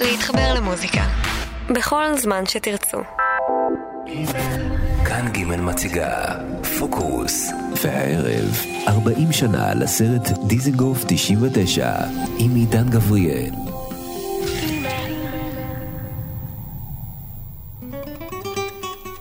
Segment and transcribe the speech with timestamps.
[0.00, 1.04] להתחבר למוזיקה.
[1.70, 2.98] בכל זמן שתרצו.
[5.06, 6.24] כאן ג' מציגה
[6.78, 7.50] פוקוס.
[7.82, 11.92] והערב, 40 שנה לסרט דיזנגוף 99
[12.38, 13.50] עם עידן גבריאל.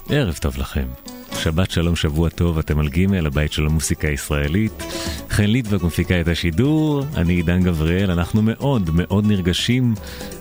[0.10, 1.13] ערב טוב לכם.
[1.44, 4.84] שבת שלום, שבוע טוב, אתם על ג', הבית של המוסיקה הישראלית.
[5.30, 9.94] חן ליטבק מפיקה את השידור, אני עידן גבריאל, אנחנו מאוד מאוד נרגשים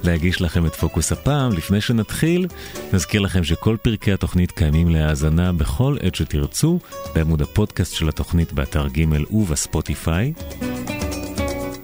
[0.05, 1.53] להגיש לכם את פוקוס הפעם.
[1.53, 2.47] לפני שנתחיל,
[2.93, 6.79] נזכיר לכם שכל פרקי התוכנית קיימים להאזנה בכל עת שתרצו,
[7.15, 10.33] בעמוד הפודקאסט של התוכנית באתר ג' ובספוטיפיי.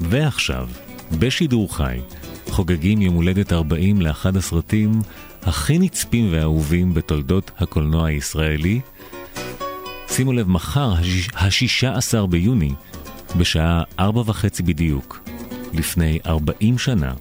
[0.01, 0.69] ועכשיו,
[1.19, 1.99] בשידור חי,
[2.51, 5.01] חוגגים יום הולדת 40 לאחד הסרטים
[5.43, 8.81] הכי נצפים ואהובים בתולדות הקולנוע הישראלי.
[10.19, 10.93] שימו לב, מחר,
[11.35, 12.75] ה-16 ביוני,
[13.37, 15.29] בשעה ארבע וחצי בדיוק,
[15.73, 17.13] לפני 40 שנה,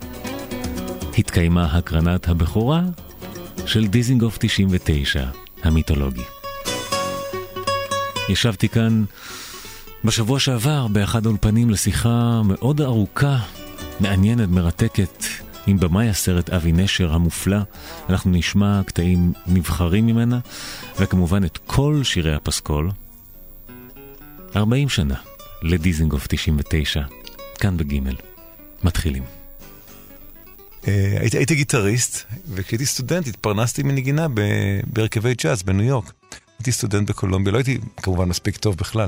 [1.18, 2.82] התקיימה הקרנת הבכורה
[3.66, 5.26] של דיזינגוף 99,
[5.64, 6.24] המיתולוגי.
[8.30, 9.04] ישבתי כאן
[10.04, 13.38] בשבוע שעבר באחד האולפנים לשיחה מאוד ארוכה,
[14.00, 15.24] מעניינת, מרתקת,
[15.68, 17.58] עם במאי הסרט אבי נשר המופלא.
[18.10, 20.40] אנחנו נשמע קטעים נבחרים ממנה,
[21.00, 22.92] וכמובן את כל שירי הפסקול.
[24.56, 25.16] 40 שנה
[25.62, 27.02] לדיזנגוף 99,
[27.60, 28.16] כאן בגימל.
[28.84, 29.24] מתחילים.
[30.88, 34.28] אה, הייתי, הייתי גיטריסט, וכשהייתי סטודנט התפרנסתי מנגינה
[34.88, 36.14] בהרכבי ג'אז בניו יורק.
[36.60, 39.08] הייתי סטודנט בקולומביה, לא הייתי כמובן מספיק טוב בכלל,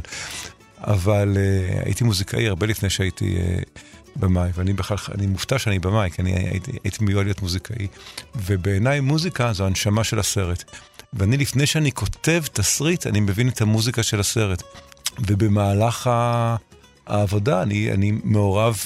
[0.81, 3.79] אבל uh, הייתי מוזיקאי הרבה לפני שהייתי uh,
[4.15, 7.87] במאי, ואני בכלל, אני מופתע שאני במאי, כי אני הייתי, הייתי מיועד להיות מוזיקאי,
[8.35, 10.63] ובעיניי מוזיקה זו הנשמה של הסרט.
[11.13, 14.63] ואני, לפני שאני כותב תסריט, אני מבין את המוזיקה של הסרט.
[15.19, 16.09] ובמהלך
[17.07, 18.77] העבודה אני, אני מעורב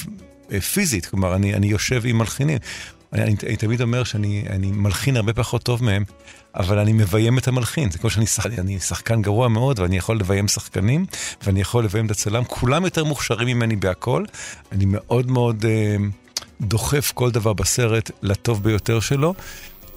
[0.52, 2.58] אה, פיזית, כלומר, אני, אני יושב עם מלחינים.
[3.14, 6.04] אני, אני, אני תמיד אומר שאני מלחין הרבה פחות טוב מהם,
[6.56, 7.92] אבל אני מביים את המלחין.
[7.92, 11.06] זה כמו שאני שח, אני שחקן גרוע מאוד, ואני יכול לביים שחקנים,
[11.44, 12.44] ואני יכול לביים את הצלם.
[12.44, 14.26] כולם יותר מוכשרים ממני בהכל.
[14.72, 15.96] אני מאוד מאוד אה,
[16.62, 19.34] דוחף כל דבר בסרט לטוב ביותר שלו.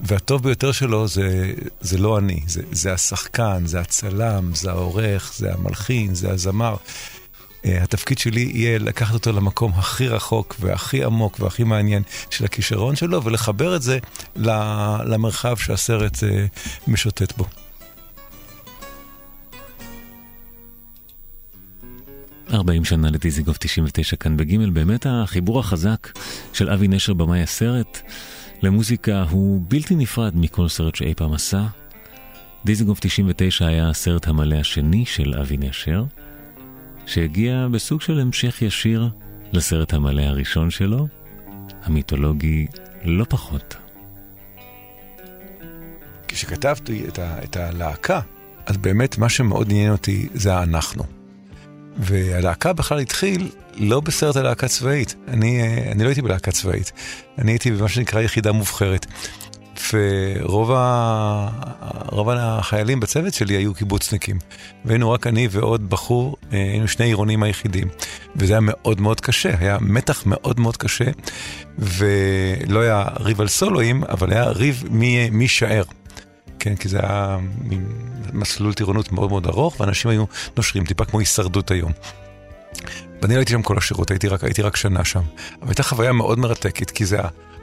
[0.00, 5.54] והטוב ביותר שלו זה, זה לא אני, זה, זה השחקן, זה הצלם, זה העורך, זה
[5.54, 6.76] המלחין, זה הזמר.
[7.66, 12.97] Uh, התפקיד שלי יהיה לקחת אותו למקום הכי רחוק והכי עמוק והכי מעניין של הכישרון
[12.97, 13.99] שלו, ולחבר את זה
[15.04, 17.44] למרחב שהסרט uh, משוטט בו.
[22.53, 26.19] ארבעים שנה לדיזיגוף 99 כאן בגימל, באמת החיבור החזק
[26.53, 28.03] של אבי נשר במאי הסרט.
[28.62, 31.66] למוזיקה הוא בלתי נפרד מכל סרט שאי פעם עשה.
[32.65, 36.05] דיזנגוף 99 היה הסרט המלא השני של אבי נשר,
[37.06, 39.09] שהגיע בסוג של המשך ישיר
[39.53, 41.09] לסרט המלא הראשון שלו,
[41.83, 42.67] המיתולוגי
[43.05, 43.77] לא פחות.
[46.28, 48.21] כשכתבתי את, ה, את הלהקה,
[48.67, 51.05] אז באמת מה שמאוד עניין אותי זה האנחנו.
[51.97, 55.15] והלהקה בכלל התחיל לא בסרט הלהקה צבאית.
[55.28, 56.93] אני, אה, אני לא הייתי בלהקה צבאית,
[57.38, 59.06] אני הייתי במה שנקרא יחידה מובחרת.
[59.92, 61.48] ורוב ה...
[62.38, 64.38] החיילים בצוות שלי היו קיבוצניקים.
[64.84, 67.88] והיינו רק אני ועוד בחור, אה, היינו שני עירונים היחידים.
[68.37, 71.10] וזה היה מאוד מאוד קשה, היה מתח מאוד מאוד קשה,
[71.78, 75.82] ולא היה ריב על סולואים, אבל היה ריב מי יישאר.
[76.58, 77.38] כן, כי זה היה
[78.32, 80.25] מסלול טירונות מאוד מאוד ארוך, ואנשים היו
[80.56, 81.93] נושרים, טיפה כמו הישרדות היום.
[83.22, 85.22] ואני לא הייתי שם כל השירות, הייתי רק, הייתי רק שנה שם.
[85.62, 87.19] אבל הייתה חוויה מאוד מרתקת, כי זה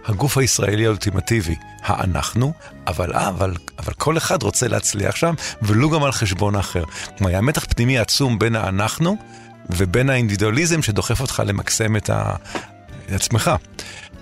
[0.05, 2.53] הגוף הישראלי האולטימטיבי, האנחנו,
[2.87, 6.83] אבל, אבל, אבל כל אחד רוצה להצליח שם, ולו גם על חשבון האחר.
[7.17, 9.17] כלומר, היה מתח פנימי עצום בין האנחנו
[9.69, 12.35] ובין האינדיבידואליזם שדוחף אותך למקסם את, ה,
[13.05, 13.51] את עצמך.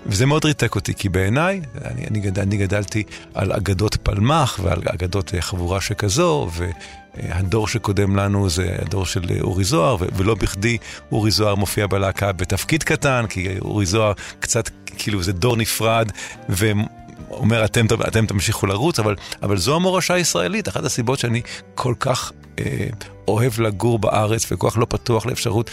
[0.05, 3.03] וזה מאוד ריתק אותי, כי בעיניי, אני, אני, גדל, אני גדלתי
[3.33, 6.49] על אגדות פלמח ועל אגדות אה, חבורה שכזו,
[7.17, 10.77] והדור שקודם לנו זה הדור של אורי זוהר, ולא בכדי
[11.11, 16.11] אורי זוהר מופיע בלהקה בתפקיד קטן, כי אורי זוהר קצת, כאילו זה דור נפרד,
[16.49, 21.41] ואומר אתם, אתם תמשיכו לרוץ, אבל, אבל זו המורשה הישראלית, אחת הסיבות שאני
[21.75, 22.87] כל כך אה,
[23.27, 25.69] אוהב לגור בארץ וכל כך לא פתוח לאפשרות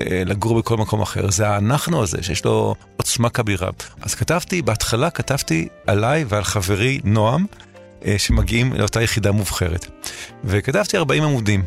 [0.00, 3.70] אה, לגור בכל מקום אחר, זה האנחנו הזה, שיש לו עוצמה כבירה.
[4.02, 7.71] אז כתבתי, בהתחלה כתבתי עליי ועל חברי נועם, אה,
[8.18, 9.86] שמגיעים לאותה יחידה מובחרת.
[10.44, 11.62] וכתבתי 40 עמודים.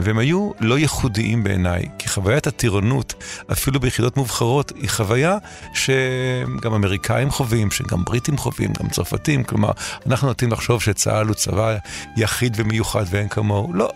[0.00, 3.14] והם היו לא ייחודיים בעיניי, כי חוויית הטירונות,
[3.52, 5.38] אפילו ביחידות מובחרות, היא חוויה
[5.74, 9.70] שגם אמריקאים חווים, שגם בריטים חווים, גם צרפתים, כלומר,
[10.06, 11.76] אנחנו נוטים לחשוב שצה"ל הוא צבא
[12.16, 13.74] יחיד ומיוחד ואין כמוהו.
[13.74, 13.90] לא.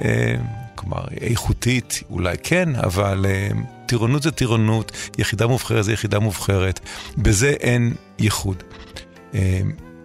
[0.00, 0.34] אה,
[0.74, 3.56] כלומר, איכותית אולי כן, אבל uh,
[3.86, 6.80] טירונות זה טירונות, יחידה מובחרת זה יחידה מובחרת,
[7.18, 8.62] בזה אין ייחוד.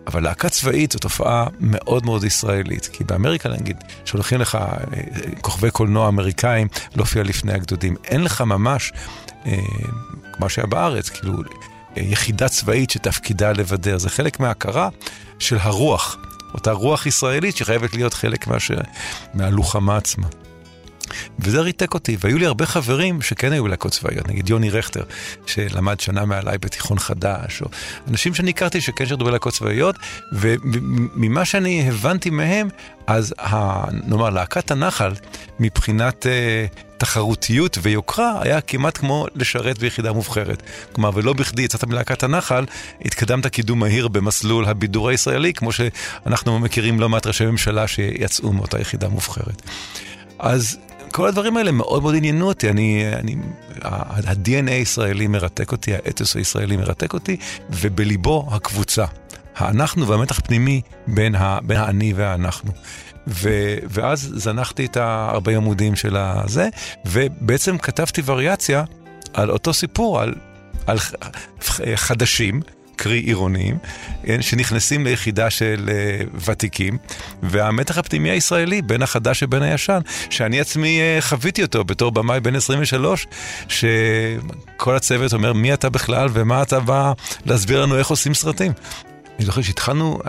[0.07, 4.78] אבל להקה צבאית זו תופעה מאוד מאוד ישראלית, כי באמריקה נגיד, שולחים לך אה,
[5.42, 8.92] כוכבי קולנוע אמריקאים להופיע לפני הגדודים, אין לך ממש,
[9.46, 9.57] אה,
[10.34, 11.34] כמו שהיה בארץ, כאילו,
[11.96, 14.90] יחידה צבאית שתפקידה לבדר, זה חלק מההכרה
[15.40, 16.18] של הרוח,
[16.54, 18.72] אותה רוח ישראלית שחייבת להיות חלק מהש...
[19.34, 20.28] מהלוחמה עצמה.
[21.40, 25.04] וזה ריתק אותי, והיו לי הרבה חברים שכן היו להקות צבאיות, נגיד יוני רכטר,
[25.46, 27.68] שלמד שנה מעליי בתיכון חדש, או
[28.08, 29.96] אנשים שאני הכרתי שכן שירתו בלהקות צבאיות,
[30.34, 32.70] וממה שאני הבנתי מהם,
[33.08, 35.12] אז ה, נאמר, להקת הנחל,
[35.60, 36.66] מבחינת אה,
[37.00, 40.64] תחרותיות ויוקרה, היה כמעט כמו לשרת ביחידה מובחרת.
[40.92, 42.66] כלומר, ולא בכדי יצאת מלהקת הנחל,
[43.06, 48.82] התקדמת קידום מהיר במסלול הבידור הישראלי, כמו שאנחנו מכירים לא מעט ראשי ממשלה שיצאו מאותה
[48.82, 49.62] יחידה מובחרת.
[50.40, 50.78] אז
[51.12, 53.36] כל הדברים האלה מאוד מאוד עניינו אותי, אני, אני,
[53.84, 57.38] ה-DNA הישראלי מרתק אותי, האתוס הישראלי מרתק אותי,
[57.70, 59.06] ובליבו הקבוצה.
[59.56, 62.72] האנחנו והמתח הפנימי בין, ה, בין האני והאנחנו.
[63.28, 63.50] ו,
[63.90, 66.70] ואז זנחתי את הארבעים עמודים של הזה,
[67.06, 68.84] ובעצם כתבתי וריאציה
[69.34, 70.36] על אותו סיפור, על,
[70.88, 70.98] על
[71.96, 72.62] חדשים,
[73.00, 73.78] קרי עירוניים,
[74.24, 76.98] כן, שנכנסים ליחידה של uh, ותיקים,
[77.44, 80.00] והמתח הפנימי הישראלי בין החדש ובין הישן,
[80.30, 83.28] שאני עצמי uh, חוויתי אותו בתור במאי בן 23,
[83.68, 87.13] שכל הצוות אומר מי אתה בכלל ומה אתה בא
[87.46, 88.72] להסביר לנו איך עושים סרטים.
[89.38, 90.19] אני זוכר שהתחלנו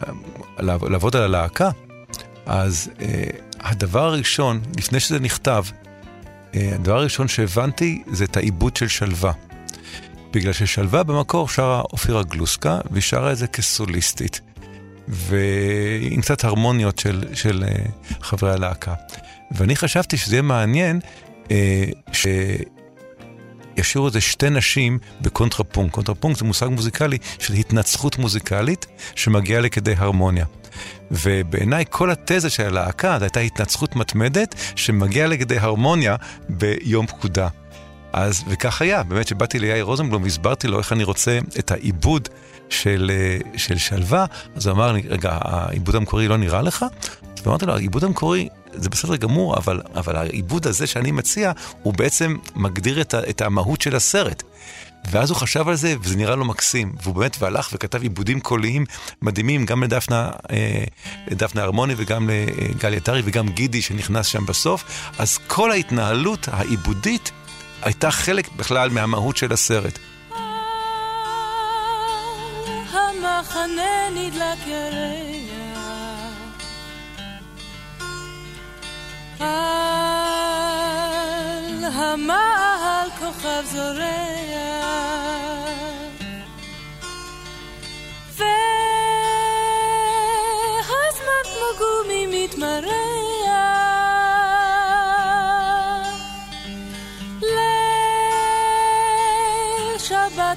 [0.58, 1.70] לעבוד על הלהקה,
[2.46, 2.90] אז
[3.60, 5.64] הדבר הראשון, לפני שזה נכתב,
[6.54, 9.32] הדבר הראשון שהבנתי זה את העיבוד של שלווה.
[10.32, 14.40] בגלל ששלווה במקור שרה אופירה גלוסקה, והיא שרה את זה כסוליסטית.
[15.08, 18.94] ועם קצת הרמוניות של, של אה, חברי הלהקה.
[19.50, 21.00] ואני חשבתי שזה יהיה מעניין
[21.44, 21.50] אה,
[23.76, 25.94] שישאירו איזה שתי נשים בקונטרפונקט.
[25.94, 30.44] קונטרפונקט זה מושג מוזיקלי של התנצחות מוזיקלית שמגיעה לכדי הרמוניה.
[31.10, 36.16] ובעיניי כל התזה של הלהקה זו הייתה התנצחות מתמדת שמגיעה לכדי הרמוניה
[36.48, 37.48] ביום פקודה.
[38.12, 42.28] אז, וכך היה, באמת שבאתי ליאיר רוזנבלום והסברתי לו איך אני רוצה את העיבוד
[42.68, 44.24] של, אה, של שלווה,
[44.56, 46.84] אז הוא אמר לי, רגע, העיבוד המקורי לא נראה לך?
[47.44, 51.52] ואמרתי לו, העיבוד המקורי זה בסדר גמור, אבל, אבל העיבוד הזה שאני מציע,
[51.82, 54.42] הוא בעצם מגדיר את, את המהות של הסרט.
[55.10, 56.92] ואז הוא חשב על זה, וזה נראה לו מקסים.
[57.02, 58.84] והוא באמת, והלך וכתב עיבודים קוליים
[59.22, 60.84] מדהימים, גם לדפנה, אה,
[61.28, 65.10] לדפנה הרמוני וגם לגלי עטרי וגם גידי שנכנס שם בסוף.
[65.18, 67.32] אז כל ההתנהלות העיבודית
[67.82, 69.98] הייתה חלק בכלל מהמהות של הסרט.
[72.92, 75.50] המחנה נדלק ירח
[79.40, 79.54] על
[81.84, 84.00] המעל כוכב זורח
[90.76, 93.09] והזמן כמו גומי מתמרח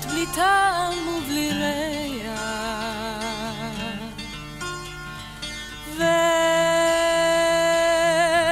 [0.03, 2.41] שבת בלי טעם ובלי ריח.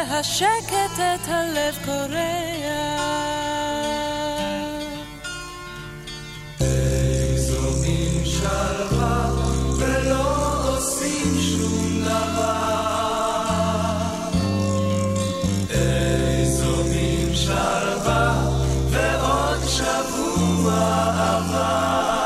[0.10, 2.51] והשקט את הלב קורע.
[20.84, 22.21] Allah,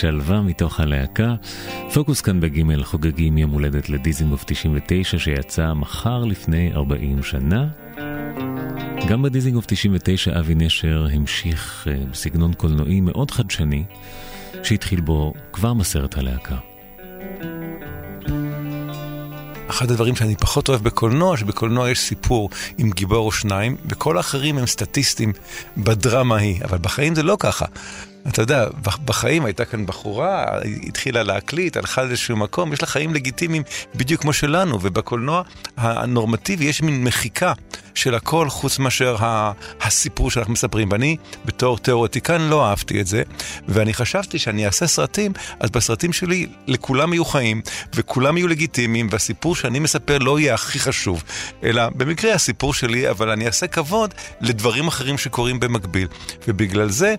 [0.00, 1.34] שלווה מתוך הלהקה.
[1.94, 7.66] פוקוס כאן בגימל חוגגים יום הולדת לדיזינגוף 99 שיצא מחר לפני 40 שנה.
[9.08, 13.84] גם בדיזינגוף 99 אבי נשר המשיך אה, בסגנון קולנועי מאוד חדשני,
[14.62, 16.56] שהתחיל בו כבר מסרט הלהקה.
[19.70, 24.58] אחד הדברים שאני פחות אוהב בקולנוע, שבקולנוע יש סיפור עם גיבור או שניים, וכל האחרים
[24.58, 25.32] הם סטטיסטים
[25.76, 27.66] בדרמה ההיא, אבל בחיים זה לא ככה.
[28.28, 28.66] אתה יודע,
[29.04, 30.46] בחיים הייתה כאן בחורה,
[30.82, 33.62] התחילה להקליט, הלכה לאיזשהו מקום, יש לה חיים לגיטימיים
[33.94, 35.42] בדיוק כמו שלנו, ובקולנוע
[35.76, 37.52] הנורמטיבי יש מין מחיקה
[37.94, 39.16] של הכל חוץ מאשר
[39.80, 40.88] הסיפור שאנחנו מספרים.
[40.92, 43.22] ואני בתור תיאורטיקן לא אהבתי את זה,
[43.68, 47.62] ואני חשבתי שאני אעשה סרטים, אז בסרטים שלי לכולם יהיו חיים,
[47.94, 51.22] וכולם יהיו לגיטימיים, והסיפור שאני מספר לא יהיה הכי חשוב,
[51.62, 56.08] אלא במקרה הסיפור שלי, אבל אני אעשה כבוד לדברים אחרים שקורים במקביל.
[56.48, 57.14] ובגלל זה...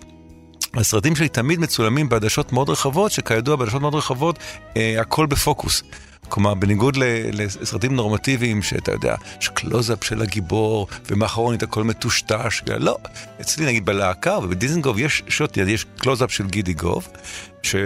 [0.74, 4.38] הסרטים שלי תמיד מצולמים בעדשות מאוד רחבות, שכידוע בעדשות מאוד רחבות
[4.76, 5.82] אה, הכל בפוקוס.
[6.28, 6.96] כלומר, בניגוד
[7.32, 12.96] לסרטים נורמטיביים, שאתה יודע, יש קלוזאפ של הגיבור, ומאחורנית הכל מטושטש, לא.
[13.40, 17.08] אצלי נגיד בלהקה ובדיזנגוף יש שוט יש קלוזאפ של גידי גוב,
[17.62, 17.76] ש...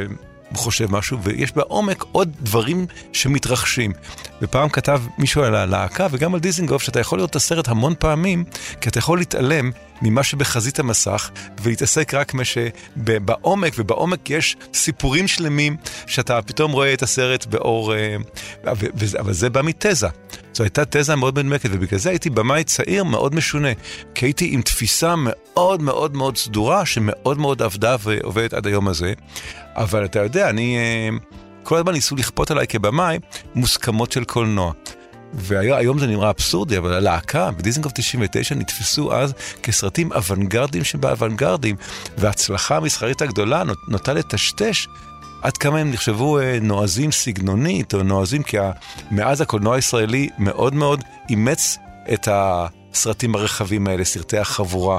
[0.54, 3.92] חושב משהו, ויש בעומק עוד דברים שמתרחשים.
[4.42, 8.44] ופעם כתב מישהו על הלהקה וגם על דיזינגוף, שאתה יכול לראות את הסרט המון פעמים,
[8.80, 9.70] כי אתה יכול להתעלם
[10.02, 11.30] ממה שבחזית המסך,
[11.62, 15.76] ולהתעסק רק מה שבעומק, ובעומק יש סיפורים שלמים,
[16.06, 17.94] שאתה פתאום רואה את הסרט באור...
[17.94, 18.16] אה,
[19.18, 20.08] אבל זה בא מתזה.
[20.52, 23.68] זו הייתה תזה מאוד מדמקת, ובגלל זה הייתי במאי צעיר מאוד משונה.
[24.14, 25.45] כי הייתי עם תפיסה מאוד
[25.80, 29.12] מאוד מאוד סדורה, שמאוד מאוד עבדה ועובדת עד היום הזה.
[29.76, 30.76] אבל אתה יודע, אני...
[30.76, 31.08] אה,
[31.62, 33.18] כל הזמן ניסו לכפות עליי כבמאי
[33.54, 34.72] מוסכמות של קולנוע.
[35.32, 41.76] והיום זה נראה אבסורדי, אבל הלהקה בדיזנגוף 99 נתפסו אז כסרטים אוונגרדים שבאוונגרדים,
[42.18, 44.86] וההצלחה המסחרית הגדולה נוטה לטשטש
[45.42, 48.56] עד כמה הם נחשבו אה, נועזים סגנונית, או נועזים, כי
[49.10, 51.78] מאז הקולנוע הישראלי מאוד מאוד אימץ
[52.12, 52.28] את
[52.96, 54.98] הסרטים הרחבים האלה, סרטי החבורה.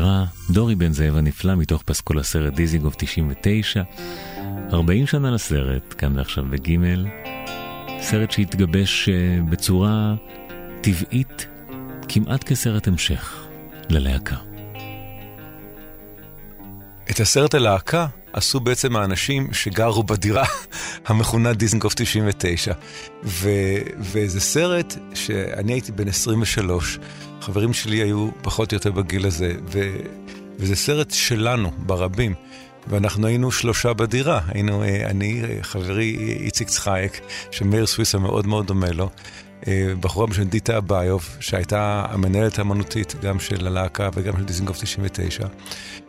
[0.00, 3.82] דירה, דורי בן זאב הנפלא מתוך פסקול הסרט דיזיגוף 99,
[4.72, 7.06] 40 שנה לסרט, כאן ועכשיו בגימל,
[8.00, 10.14] סרט שהתגבש אה, בצורה
[10.80, 11.46] טבעית,
[12.08, 13.46] כמעט כסרט המשך
[13.88, 14.36] ללהקה.
[17.10, 20.44] את הסרט הלהקה עשו בעצם האנשים שגרו בדירה
[21.06, 22.72] המכונה דיזנגוף 99.
[23.24, 23.50] ו,
[23.98, 26.98] וזה סרט שאני הייתי בן 23,
[27.40, 29.96] חברים שלי היו פחות או יותר בגיל הזה, ו,
[30.58, 32.34] וזה סרט שלנו, ברבים.
[32.88, 38.66] ואנחנו היינו שלושה בדירה, היינו אה, אני, אה, חברי איציק צחייק, שמאיר סוויסה מאוד מאוד
[38.66, 39.10] דומה לו, אה,
[40.00, 45.46] בחורה בשם דיטה אביוב, שהייתה המנהלת האמנותית גם של הלהקה וגם של דיזנגוף 99,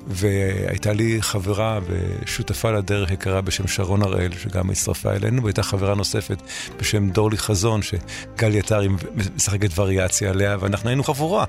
[0.08, 6.42] והייתה לי חברה ושותפה לדרך יקרה בשם שרון הראל, שגם הצטרפה אלינו, והייתה חברה נוספת
[6.80, 8.88] בשם דורלי חזון, שגלי עטרי
[9.36, 11.46] משחקת וריאציה עליה, ואנחנו היינו חבורה.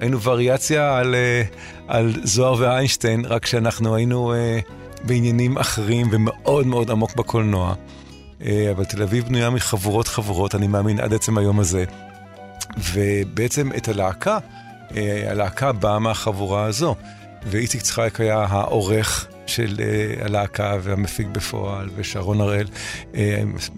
[0.00, 1.42] היינו וריאציה על, אה,
[1.88, 4.60] על זוהר ואיינשטיין, רק שאנחנו היינו אה,
[5.02, 7.74] בעניינים אחרים ומאוד מאוד עמוק בקולנוע.
[8.42, 11.84] אה, אבל תל אביב בנויה מחבורות חבורות, אני מאמין, עד עצם היום הזה.
[12.92, 14.38] ובעצם את הלהקה,
[15.30, 16.94] הלהקה באה מהחבורה הזו.
[17.46, 22.66] ואיציק צחייק היה העורך של uh, הלהקה והמפיק בפועל, ושרון הראל
[23.12, 23.16] uh,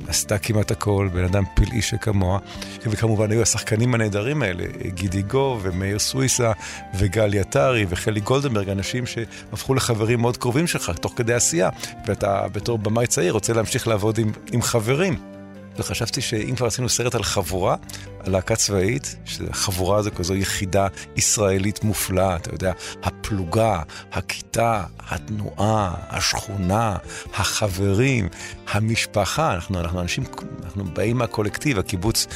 [0.08, 2.38] עשתה כמעט הכל, בן אדם פלאי שכמוה.
[2.82, 6.52] וכמובן היו השחקנים הנהדרים האלה, גידי גו ומאיר סוויסה
[6.94, 11.70] וגלי עטרי וחלי גולדנברג, אנשים שהפכו לחברים מאוד קרובים שלך תוך כדי עשייה,
[12.06, 15.35] ואתה בתור במאי צעיר רוצה להמשיך לעבוד עם, עם חברים.
[15.78, 17.76] וחשבתי שאם כבר עשינו סרט על חבורה,
[18.24, 20.86] על להקה צבאית, שחבורה זו כזו יחידה
[21.16, 26.96] ישראלית מופלאה, אתה יודע, הפלוגה, הכיתה, התנועה, השכונה,
[27.34, 28.28] החברים,
[28.68, 30.24] המשפחה, אנחנו, אנחנו אנשים,
[30.64, 32.26] אנחנו באים מהקולקטיב, הקיבוץ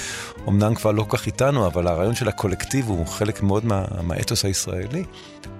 [0.48, 4.44] אמנם כבר לא כל כך איתנו, אבל הרעיון של הקולקטיב הוא חלק מאוד מה, מהאתוס
[4.44, 5.04] הישראלי.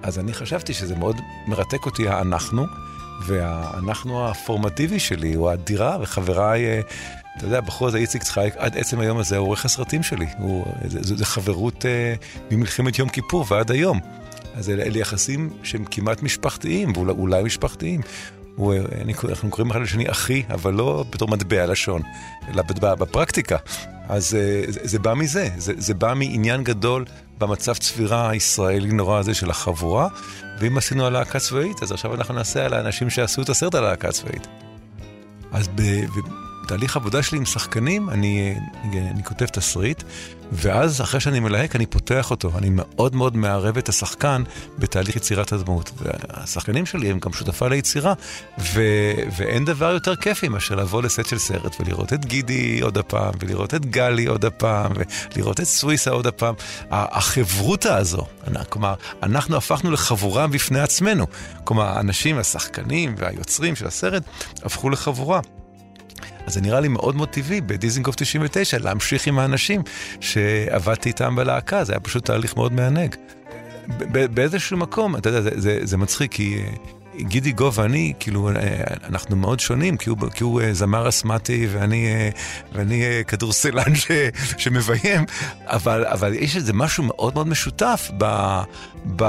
[0.03, 1.15] אז אני חשבתי שזה מאוד
[1.47, 2.65] מרתק אותי האנחנו,
[3.25, 6.81] והאנחנו הפורמטיבי שלי הוא הדירה וחבריי...
[7.41, 10.25] אה, אתה יודע, הבחור הזה, איציק צחייק, עד עצם היום הזה הוא עורך הסרטים שלי.
[10.37, 12.13] הוא, זה, זה, זה חברות אה,
[12.51, 13.99] ממלחמת יום כיפור ועד היום.
[14.55, 18.01] אז אלה, אלה יחסים שהם כמעט משפחתיים, ואולי משפחתיים.
[18.55, 22.01] הוא, אני, אנחנו קוראים אחד לשני אחי, אבל לא בתור מטבע לשון,
[22.49, 22.63] אלא
[22.99, 23.57] בפרקטיקה.
[24.09, 27.05] אז אה, זה, זה בא מזה, זה, זה בא מעניין גדול
[27.37, 30.07] במצב צבירה הישראלי נורא הזה של החבורה,
[30.59, 33.83] ואם עשינו על להקה צבאית, אז עכשיו אנחנו נעשה על האנשים שעשו את הסרט על
[33.83, 34.47] להקה צבאית.
[35.51, 35.81] אז ב,
[36.71, 40.03] בתהליך עבודה שלי עם שחקנים, אני, אני, כותב תסריט,
[40.51, 42.51] ואז אחרי שאני מלהק אני פותח אותו.
[42.57, 44.43] אני מאוד מאוד מערב את השחקן
[44.79, 45.91] בתהליך יצירת הדמות.
[45.97, 48.13] והשחקנים שלי הם גם שותפה ליצירה,
[48.59, 48.81] ו,
[49.37, 53.73] ואין דבר יותר כיפי מאשר לבוא לסט של סרט ולראות את גידי עוד הפעם, ולראות
[53.73, 54.91] את גלי עוד הפעם,
[55.35, 56.53] ולראות את סוויסה עוד הפעם.
[56.91, 58.25] החברותה הזו,
[58.69, 61.27] כלומר, אנחנו הפכנו לחבורה בפני עצמנו.
[61.63, 64.23] כלומר, האנשים, השחקנים והיוצרים של הסרט
[64.63, 65.39] הפכו לחבורה.
[66.45, 69.81] אז זה נראה לי מאוד מאוד טבעי בדיזינגוף 99 להמשיך עם האנשים
[70.19, 73.15] שעבדתי איתם בלהקה, זה היה פשוט תהליך מאוד מענג.
[74.33, 78.53] באיזשהו מקום, אתה יודע, זה, זה, זה מצחיק, כי אה, גידי גו ואני, כאילו, אה,
[79.03, 82.07] אנחנו מאוד שונים, כי הוא, כי הוא אה, זמר אסמטי ואני,
[82.73, 84.11] ואני כדורסלן ש,
[84.57, 85.25] שמביים,
[85.65, 88.25] אבל, אבל יש איזה משהו מאוד מאוד משותף ב...
[89.15, 89.23] ב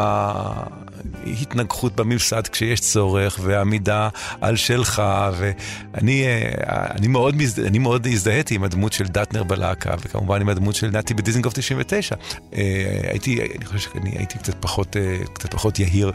[1.26, 4.08] התנגחות בממסד כשיש צורך, ועמידה
[4.40, 5.02] על שלך,
[5.36, 6.24] ואני
[6.66, 11.14] אני מאוד, אני מאוד הזדהיתי עם הדמות של דטנר בלהקה, וכמובן עם הדמות של נתי
[11.14, 12.16] בדיזנגוף 99.
[12.52, 14.96] הייתי, אני חושב שאני הייתי קצת פחות,
[15.34, 16.12] קצת פחות יהיר.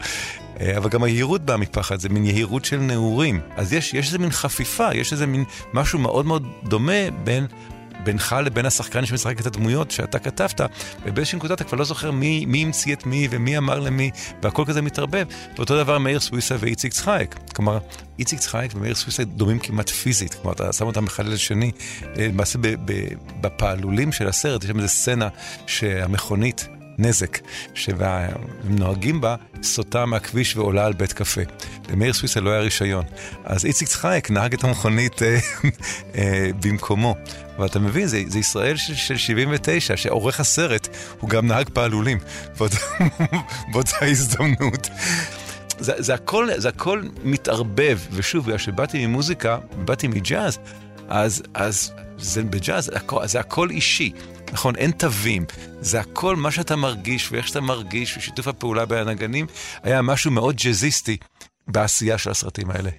[0.76, 3.40] אבל גם היהירות באה מפחד, זה מין יהירות של נעורים.
[3.56, 5.44] אז יש, יש איזה מין חפיפה, יש איזה מין
[5.74, 7.46] משהו מאוד מאוד דומה בין
[8.04, 10.60] בינך לבין השחקן שמשחק את הדמויות שאתה כתבת,
[11.04, 14.10] ובאיזושהי נקודה אתה כבר לא זוכר מי, מי המציא את מי ומי אמר למי,
[14.42, 15.26] והכל כזה מתערבב.
[15.56, 17.34] ואותו דבר מאיר סוויסה ואיציק צחייק.
[17.54, 17.78] כלומר,
[18.18, 21.70] איציק צחייק ומאיר סוויסה דומים כמעט פיזית, כלומר, אתה שם אותם אחד לשני.
[22.18, 22.58] אה, למעשה
[23.40, 25.28] בפעלולים של הסרט יש שם איזה סצנה
[25.66, 26.68] שהמכונית
[26.98, 27.38] נזק,
[27.74, 27.98] שהם
[28.64, 31.40] נוהגים בה, סוטה מהכביש ועולה על בית קפה.
[31.90, 33.04] למאיר סוויסה לא היה רישיון.
[33.44, 35.38] אז איציק צחייק נהג את המכונית אה,
[36.14, 37.14] אה, במקומו.
[37.58, 40.88] ואתה מבין, זה, זה ישראל של, של 79, שעורך הסרט
[41.20, 42.18] הוא גם נהג פעלולים.
[43.72, 44.88] באותה הזדמנות.
[45.78, 50.58] זה, זה, הכל, זה הכל מתערבב, ושוב, בגלל שבאתי ממוזיקה, באתי מג'אז,
[51.08, 54.12] אז, אז זה בג'אז, זה הכל, זה הכל אישי.
[54.52, 55.44] נכון, אין תווים.
[55.80, 59.46] זה הכל מה שאתה מרגיש ואיך שאתה מרגיש, ושיתוף הפעולה בין הנגנים,
[59.82, 61.16] היה משהו מאוד ג'אזיסטי
[61.68, 62.90] בעשייה של הסרטים האלה.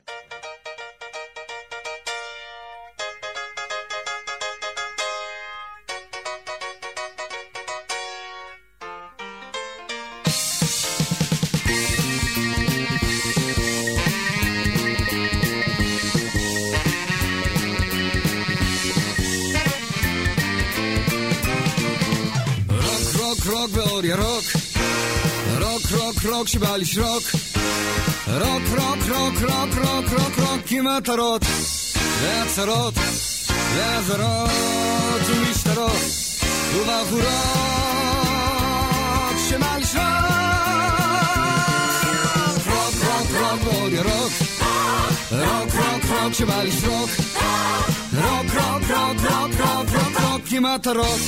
[26.39, 27.23] rok și bališ rok
[28.43, 31.43] Rok, rok, rok, rok, rok, rok, rok Ima ta rot
[32.21, 32.93] Veața rot
[33.75, 36.02] Veața rot Imišta rot
[36.73, 37.47] Dubav u rok
[39.45, 40.08] Și bališ rok
[42.71, 44.32] Rok, rok, rok, bol je rok
[45.43, 47.10] Rok, rok, rok, și bališ rok
[48.23, 51.21] Rok, rok, rok, rok, rok, rok, rok Ima ta rok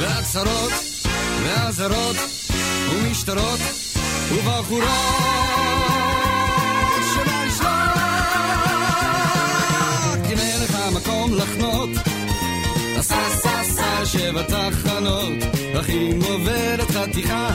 [0.00, 0.72] Veața rot
[1.44, 2.16] Veața rot
[2.98, 3.85] Umišta rot
[10.32, 11.90] אם אין לך מקום לחנות.
[12.98, 15.32] אז סע סע שבע תחנות
[15.80, 17.48] אחים עוברת חתיכה.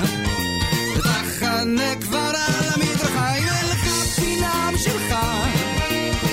[0.96, 5.16] ותחנה כבר על המדרכה אם אין לך פינה משלך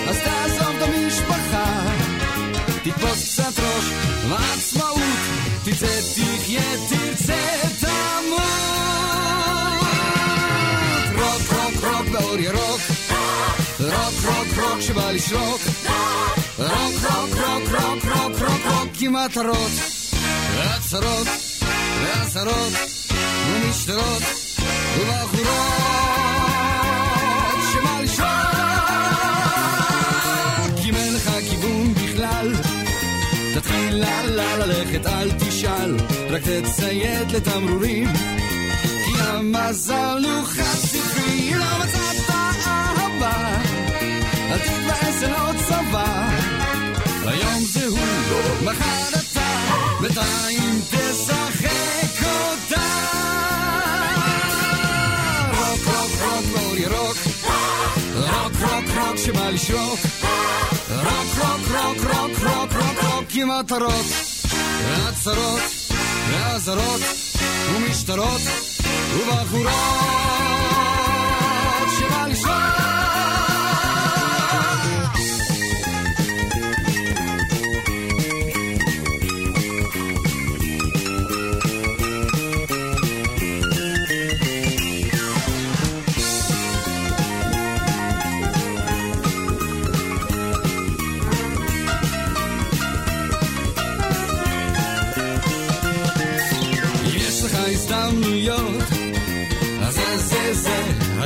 [0.08, 1.84] אז תעזוב את המשפחה
[2.82, 3.84] תתפוס קצת ראש
[4.28, 4.98] ועצמאות
[5.64, 8.48] תצא תחיה תרצה תמות
[12.28, 12.80] אור ירוק.
[13.80, 15.60] רוק, רוק, רוק שבא לשרוק.
[16.58, 16.70] רוק,
[17.02, 19.70] רוק, רוק, רוק, רוק, רוק, רוק, כמעט הרוק.
[20.56, 21.26] ועצרות,
[22.02, 22.72] ועשרות,
[23.48, 24.22] ומשטרות,
[24.96, 25.48] ובחורות
[27.72, 28.28] שבא לשרוק.
[30.84, 32.54] אם אין לך כיוון בכלל,
[33.54, 34.22] תתחיל לה
[34.56, 35.96] ללכת, אל תשאל,
[36.30, 38.08] רק תציית לתמרורים.
[39.04, 42.07] כי המזל הוא חד ספרי, לא מצא
[43.18, 43.58] צבא,
[44.50, 46.28] אל תתבאס אין עוד צבא.
[47.26, 47.98] היום זה הוא,
[48.64, 49.50] מחר אתה,
[50.00, 52.88] בינתיים תשחק אותה.
[55.50, 57.16] רוק, רוק, רוק, אור ירוק,
[58.14, 60.00] רוק, רוק, רוק שבא לשרוק.
[60.88, 64.06] רוק, רוק, רוק, רוק, רוק, רוק, רוק, כמעט הרוק.
[64.88, 65.60] והצרות,
[66.30, 67.00] והאזהרות,
[67.74, 68.40] ומשטרות,
[69.14, 69.72] ובחורות
[71.98, 72.77] שבא לשרוק.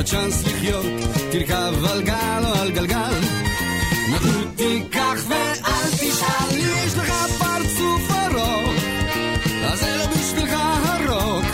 [0.05, 0.85] זה הצ'אנס לחיות.
[1.31, 3.13] תרכב על גל או על גלגל,
[4.09, 6.57] נתנו תיקח ואל תשאל.
[6.57, 8.83] יש לך פרצוף ארוך,
[9.65, 10.53] אז זה לא בשבילך
[10.85, 11.45] הרוק.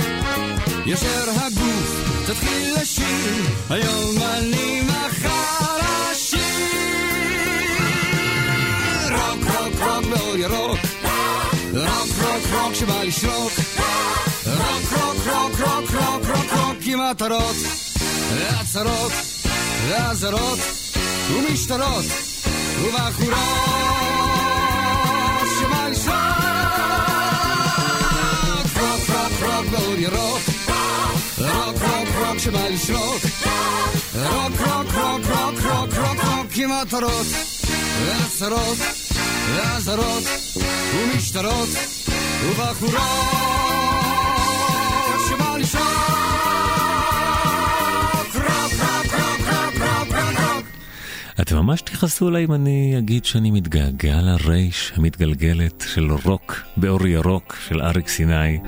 [0.86, 5.80] ישר הגוף, תתחיל לשיר, היום אני מחר
[6.12, 6.40] אשיר.
[9.12, 10.80] רוק רוק רוק באור ירוק,
[11.74, 13.52] רוק רוק רוק שבא לשרוק.
[14.46, 17.89] רוק רוק רוק רוק רוק רוק רוק עם מטרות
[18.36, 19.12] והצהרות
[19.88, 20.60] ואזהרות
[21.34, 22.06] ומשטרות
[22.82, 23.40] ובחורות
[25.60, 26.36] שמלשנות
[28.76, 30.42] רוק רוק רוק באור ירוק
[31.38, 33.22] רוק רוק רוק שמלשנות
[34.16, 37.28] רוק רוק רוק רוק רוק רוק רוק עם עטרות
[38.06, 38.78] והצהרות
[39.56, 40.24] ואזהרות
[40.96, 41.70] ומשטרות
[42.46, 43.00] ובחורות
[45.28, 45.89] שמלשנות
[51.42, 57.56] אתם ממש תכעסו עליי אם אני אגיד שאני מתגעגע לרייש המתגלגלת של רוק באור ירוק
[57.68, 58.60] של אריק סיני.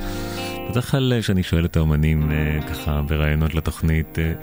[0.69, 4.34] בדרך כלל אה, כשאני שואל את האומנים אה, ככה בראיונות לתוכנית, אה,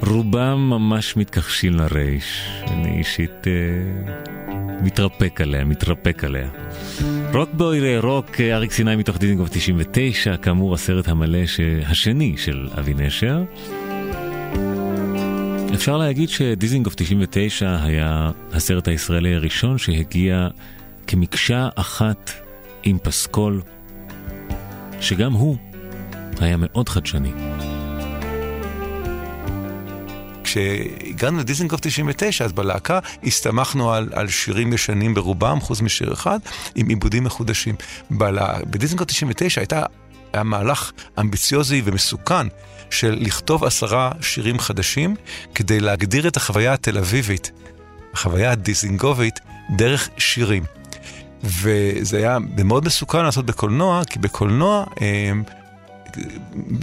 [0.00, 2.50] רובם ממש מתכחשים לרייש.
[2.66, 4.12] אני אישית אה,
[4.82, 6.48] מתרפק עליה, מתרפק עליה.
[7.32, 11.38] רוק בוי רוק, אריק סיני מתוך דיזינגוף 99, כאמור הסרט המלא.
[11.86, 13.42] השני של אבי נשר.
[15.74, 20.48] אפשר להגיד שדיזינגוף 99 היה הסרט הישראלי הראשון שהגיע
[21.06, 22.30] כמקשה אחת
[22.82, 23.62] עם פסקול,
[25.00, 25.56] שגם הוא
[26.40, 27.32] היה מאוד חדשני.
[30.44, 36.38] כשהגענו לדיזנגוף 99, אז בלהקה הסתמכנו על, על שירים ישנים ברובם, חוץ משיר אחד,
[36.74, 37.74] עם עיבודים מחודשים.
[38.10, 39.82] בדיזנגוף 99 הייתה,
[40.32, 42.46] היה מהלך אמביציוזי ומסוכן
[42.92, 45.16] של לכתוב עשרה שירים חדשים,
[45.54, 47.52] כדי להגדיר את החוויה התל אביבית,
[48.14, 49.40] החוויה הדיזינגובית,
[49.76, 50.64] דרך שירים.
[51.44, 54.84] וזה היה מאוד מסוכן לעשות בקולנוע, כי בקולנוע...
[55.02, 55.32] אה,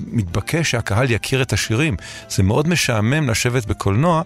[0.07, 1.95] מתבקש שהקהל יכיר את השירים.
[2.29, 4.21] זה מאוד משעמם לשבת בקולנוע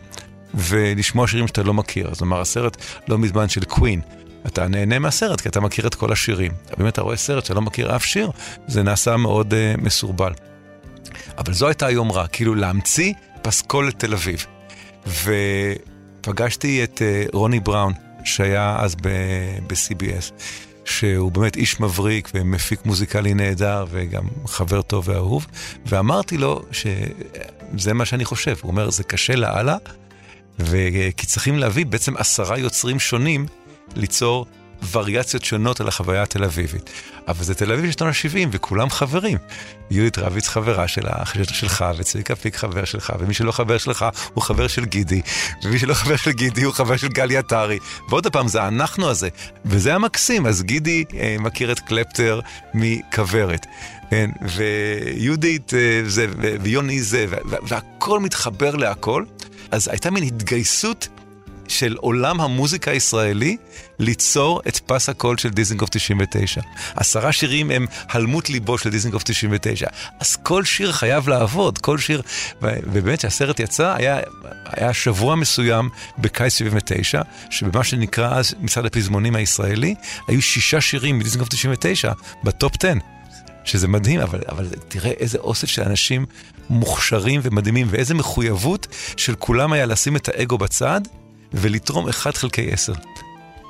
[0.53, 2.09] ולשמוע שירים שאתה לא מכיר.
[2.13, 4.01] זאת אומרת, הסרט לא מזמן של קווין,
[4.47, 6.51] אתה נהנה מהסרט, כי אתה מכיר את כל השירים.
[6.73, 8.31] אבל אם אתה רואה סרט שלא מכיר אף שיר,
[8.67, 10.33] זה נעשה מאוד uh, מסורבל.
[11.37, 14.45] אבל זו הייתה היומרה, כאילו להמציא פסקול לתל אביב.
[15.07, 17.93] ופגשתי את uh, רוני בראון,
[18.23, 20.31] שהיה אז ב-CBS,
[20.85, 25.47] שהוא באמת איש מבריק ומפיק מוזיקלי נהדר וגם חבר טוב ואהוב,
[25.85, 28.55] ואמרתי לו שזה מה שאני חושב.
[28.61, 29.77] הוא אומר, זה קשה לאללה,
[30.59, 33.45] וכי צריכים להביא בעצם עשרה יוצרים שונים
[33.95, 34.45] ליצור
[34.91, 36.89] וריאציות שונות על החוויה התל אביבית.
[37.27, 39.37] אבל זה תל אביב של שנות ה-70 וכולם חברים.
[39.91, 44.67] יהודית רביץ חברה שלך, שלך, וצביקה פיק חבר שלך, ומי שלא חבר שלך הוא חבר
[44.67, 45.21] של גידי,
[45.63, 47.79] ומי שלא חבר של גידי הוא חבר של גלי עטרי.
[48.09, 49.29] ועוד פעם, זה אנחנו הזה,
[49.65, 50.45] וזה המקסים.
[50.45, 52.39] אז גידי אה, מכיר את קלפטר
[52.73, 53.65] מכוורת.
[54.09, 56.27] כן, ויהודית אה, זה,
[56.61, 57.25] ויוני זה,
[57.67, 59.25] והכל מתחבר להכל.
[59.71, 61.07] אז הייתה מין התגייסות
[61.67, 63.58] של עולם המוזיקה הישראלי
[63.99, 66.62] ליצור את פס הקול של דיזנגוף 99.
[66.95, 69.88] עשרה שירים הם הלמות ליבו של דיזנגוף 99.
[70.19, 72.21] אז כל שיר חייב לעבוד, כל שיר,
[72.62, 74.19] ובאמת כשהסרט יצא, היה,
[74.65, 79.95] היה שבוע מסוים בקיץ 79, שבמה שנקרא אז מצעד הפזמונים הישראלי,
[80.28, 82.12] היו שישה שירים מדיזנגוף 99
[82.43, 82.93] בטופ 10.
[83.65, 86.26] שזה מדהים, אבל, אבל תראה איזה אוסף של אנשים
[86.69, 91.02] מוכשרים ומדהימים, ואיזה מחויבות של כולם היה לשים את האגו בצד
[91.53, 92.93] ולתרום 1 חלקי 10.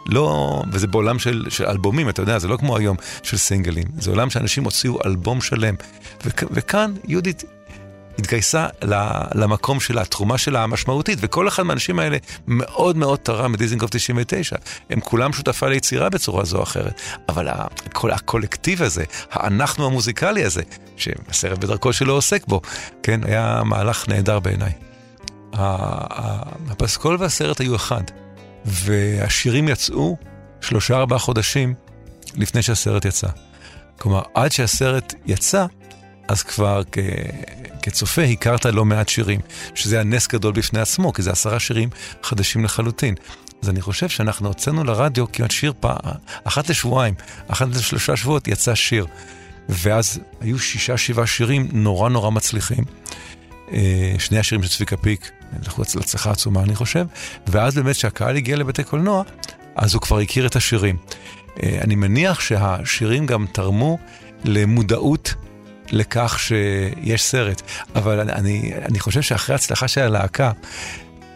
[0.05, 4.09] לא, וזה בעולם של, של אלבומים, אתה יודע, זה לא כמו היום של סינגלים, זה
[4.09, 5.75] עולם שאנשים הוציאו אלבום שלם.
[6.25, 7.43] וכ, וכאן יהודית
[8.19, 8.67] התגייסה
[9.35, 12.17] למקום שלה, התרומה שלה המשמעותית, וכל אחד מהאנשים האלה
[12.47, 14.55] מאוד מאוד תרם בדיזינגוף 99.
[14.89, 17.47] הם כולם שותפה ליצירה בצורה זו או אחרת, אבל
[17.93, 20.61] כל הקולקטיב הזה, האנחנו המוזיקלי הזה,
[20.97, 22.61] שהסרט בדרכו שלו עוסק בו,
[23.03, 24.71] כן, היה מהלך נהדר בעיניי.
[25.53, 28.03] הפסקול והסרט היו אחד,
[28.65, 30.17] והשירים יצאו
[30.61, 31.73] שלושה ארבעה חודשים
[32.35, 33.27] לפני שהסרט יצא.
[33.99, 35.65] כלומר, עד שהסרט יצא,
[36.27, 36.97] אז כבר כ...
[37.81, 39.39] כצופה הכרת לא מעט שירים,
[39.75, 41.89] שזה היה נס גדול בפני עצמו, כי זה עשרה שירים
[42.23, 43.15] חדשים לחלוטין.
[43.63, 45.97] אז אני חושב שאנחנו הוצאנו לרדיו כמעט שיר פעם,
[46.43, 47.13] אחת לשבועיים,
[47.47, 49.05] אחת לשלושה שבועות יצא שיר.
[49.69, 52.83] ואז היו שישה, שבעה שירים נורא נורא מצליחים.
[53.73, 55.31] אה, שני השירים של צביקה פיק
[55.63, 57.05] הלכו להצלחה עצומה, אני חושב.
[57.47, 59.23] ואז באמת כשהקהל הגיע לבתי קולנוע,
[59.75, 60.97] אז הוא כבר הכיר את השירים.
[61.63, 63.97] אה, אני מניח שהשירים גם תרמו
[64.43, 65.33] למודעות
[65.91, 67.61] לכך שיש סרט.
[67.95, 70.51] אבל אני, אני חושב שאחרי ההצלחה של הלהקה,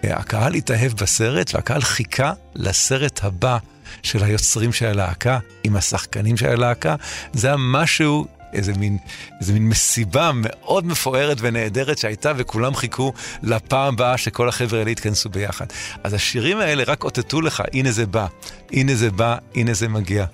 [0.03, 3.57] אה, הקהל התאהב בסרט והקהל חיכה לסרט הבא
[4.03, 6.95] של היוצרים של הלהקה, עם השחקנים של הלהקה.
[7.33, 8.97] זה היה משהו איזה מין,
[9.41, 15.29] איזה מין מסיבה מאוד מפוארת ונהדרת שהייתה, וכולם חיכו לפעם הבאה שכל החבר'ה האלה יתכנסו
[15.29, 15.65] ביחד.
[16.03, 18.27] אז השירים האלה רק אותתו לך, הנה זה בא,
[18.71, 20.25] הנה זה בא, הנה זה מגיע.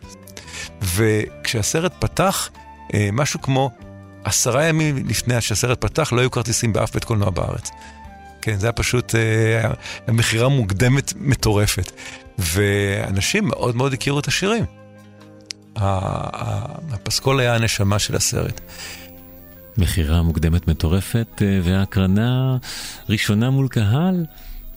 [0.81, 2.49] וכשהסרט פתח,
[2.93, 3.71] אה, משהו כמו
[4.23, 7.69] עשרה ימים לפני שהסרט פתח, לא היו כרטיסים באף בית קולנוע בארץ.
[8.41, 9.71] כן, זה היה פשוט אה,
[10.07, 11.91] מכירה מוקדמת מטורפת.
[12.37, 14.82] ואנשים מאוד מאוד הכירו את השירים.
[15.75, 18.61] הפסקול היה הנשמה של הסרט.
[19.77, 22.57] מכירה מוקדמת מטורפת אה, והקרנה
[23.09, 24.25] ראשונה מול קהל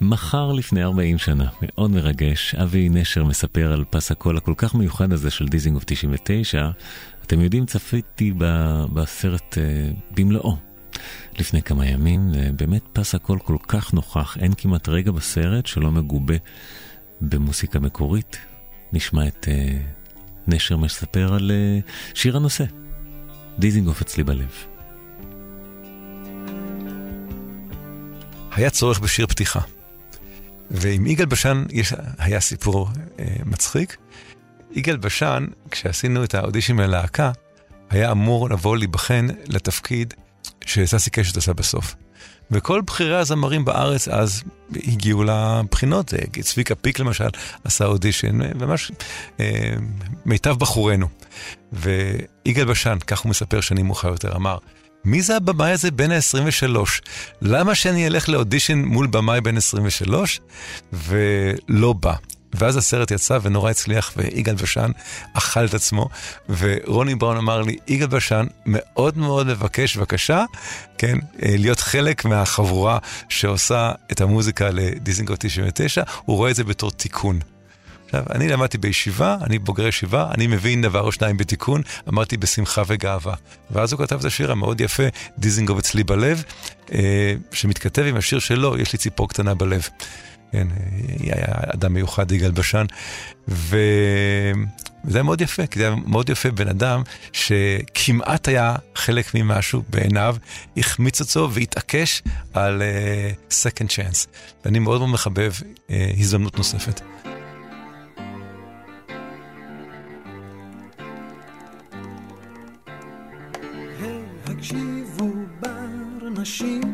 [0.01, 1.49] מחר לפני 40 שנה.
[1.63, 2.55] מאוד מרגש.
[2.55, 6.71] אבי נשר מספר על פס הקול הכל כך מיוחד הזה של דיזינגוף 99.
[7.27, 8.33] אתם יודעים, צפיתי
[8.93, 10.57] בסרט אה, במלואו
[11.39, 16.35] לפני כמה ימים, באמת פס הקול כל כך נוכח, אין כמעט רגע בסרט שלא מגובה
[17.21, 18.37] במוסיקה מקורית.
[18.93, 19.79] נשמע את אה,
[20.49, 21.79] נשר מספר על אה,
[22.15, 22.65] שיר הנושא,
[23.59, 24.51] דיזינגוף אצלי בלב.
[28.53, 29.61] היה צורך בשיר פתיחה.
[30.71, 33.97] ועם יגאל בשן יש, היה סיפור אה, מצחיק.
[34.71, 37.33] יגאל בשן, כשעשינו את האודישים ללהקה,
[37.91, 40.15] היה אמור לבוא להיבחן לתפקיד
[40.65, 41.95] שססי קשת עשה בסוף.
[42.51, 44.43] וכל בכירי הזמרים בארץ אז
[44.87, 47.29] הגיעו לבחינות, צביקה פיק למשל
[47.65, 48.93] עשה אודישן, ממש
[49.41, 49.75] אה,
[50.27, 51.07] מיטב בחורינו.
[51.73, 54.59] ויגאל בשן, כך הוא מספר שנים מאוחר יותר, אמר,
[55.05, 56.79] מי זה הבמאי הזה בין ה-23?
[57.43, 60.41] למה שאני אלך לאודישן מול במאי בין 23?
[60.93, 62.15] ולא בא.
[62.55, 64.91] ואז הסרט יצא ונורא הצליח, ויגאל בשן
[65.33, 66.09] אכל את עצמו,
[66.49, 70.45] ורוני בראון אמר לי, יגאל בשן מאוד מאוד מבקש, בבקשה,
[70.99, 76.91] כן, אה, להיות חלק מהחבורה שעושה את המוזיקה לדיזינגו 99, הוא רואה את זה בתור
[76.91, 77.39] תיקון.
[78.07, 82.83] עכשיו, אני למדתי בישיבה, אני בוגר ישיבה, אני מבין דבר או שניים בתיקון, אמרתי בשמחה
[82.87, 83.35] וגאווה.
[83.71, 85.03] ואז הוא כתב את השיר המאוד יפה,
[85.39, 86.43] דיזינגוף אצלי בלב,
[86.93, 89.89] אה, שמתכתב עם השיר שלו, יש לי ציפור קטנה בלב.
[90.53, 90.69] כן,
[91.21, 92.87] היה אדם מיוחד, יגאל בשן,
[93.49, 93.79] ו...
[95.05, 99.83] וזה היה מאוד יפה, כי זה היה מאוד יפה בן אדם שכמעט היה חלק ממשהו
[99.91, 100.37] בעיניו,
[100.77, 102.23] החמיץ אותו והתעקש
[102.55, 104.27] על uh, second chance.
[104.65, 107.01] ואני מאוד מאוד מחבב uh, הזדמנות נוספת.
[114.47, 116.86] הקשיבו בר נשים,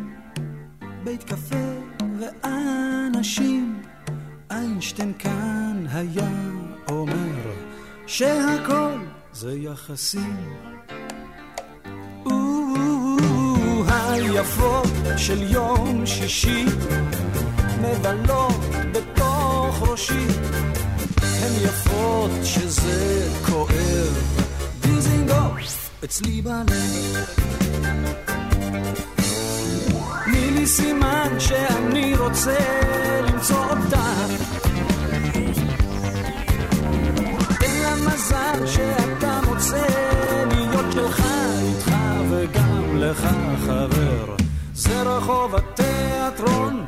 [3.23, 3.83] ואנשים,
[4.51, 6.29] איינשטיין כאן היה
[6.89, 7.53] אומר
[8.07, 8.99] שהכל
[9.33, 10.37] זה יחסים.
[13.89, 16.65] היפות של יום שישי
[17.81, 18.61] מבלות
[18.93, 20.27] בתוך ראשי.
[21.23, 24.33] הן יפות שזה כואב.
[24.81, 26.83] דיזינגוף אצלי בלב
[30.33, 32.59] תני לי סימן שאני רוצה
[33.23, 34.13] למצוא אותה.
[38.07, 39.87] מזל שאתה מוצא
[40.51, 41.23] להיות שלך
[41.63, 41.93] איתך
[42.31, 43.27] וגם לך
[43.67, 44.37] חבר.
[44.75, 46.85] זה רחוב התיאטרון.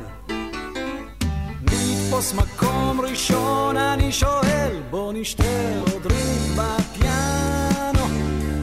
[1.61, 5.43] נתפוס מקום ראשון אני שואל בוא נשתה
[5.79, 8.05] עוד ריב בפיאנו.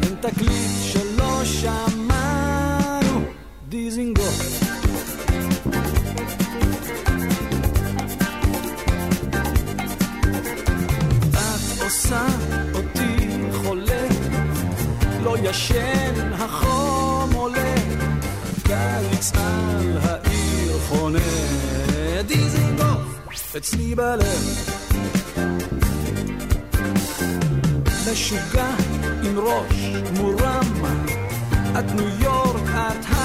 [0.03, 3.21] אין תקליט שלא שמענו.
[3.69, 4.62] דיזינגוף
[15.53, 17.75] ישן, החום עולה,
[18.65, 21.19] קיץ על העיר חונה,
[22.27, 24.45] דיזינגוף אצלי בלב.
[28.13, 28.71] משוגע
[29.23, 29.77] עם ראש
[30.17, 30.85] מורם,
[31.79, 33.22] את ניו יורק, את העולם,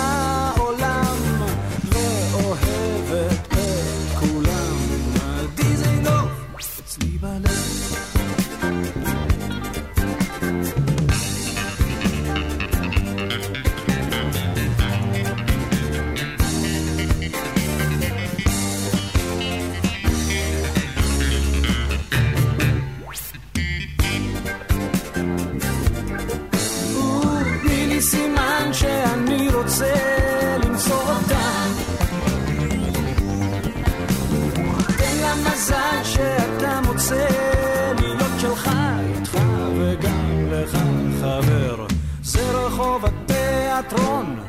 [43.98, 44.40] תיאטרון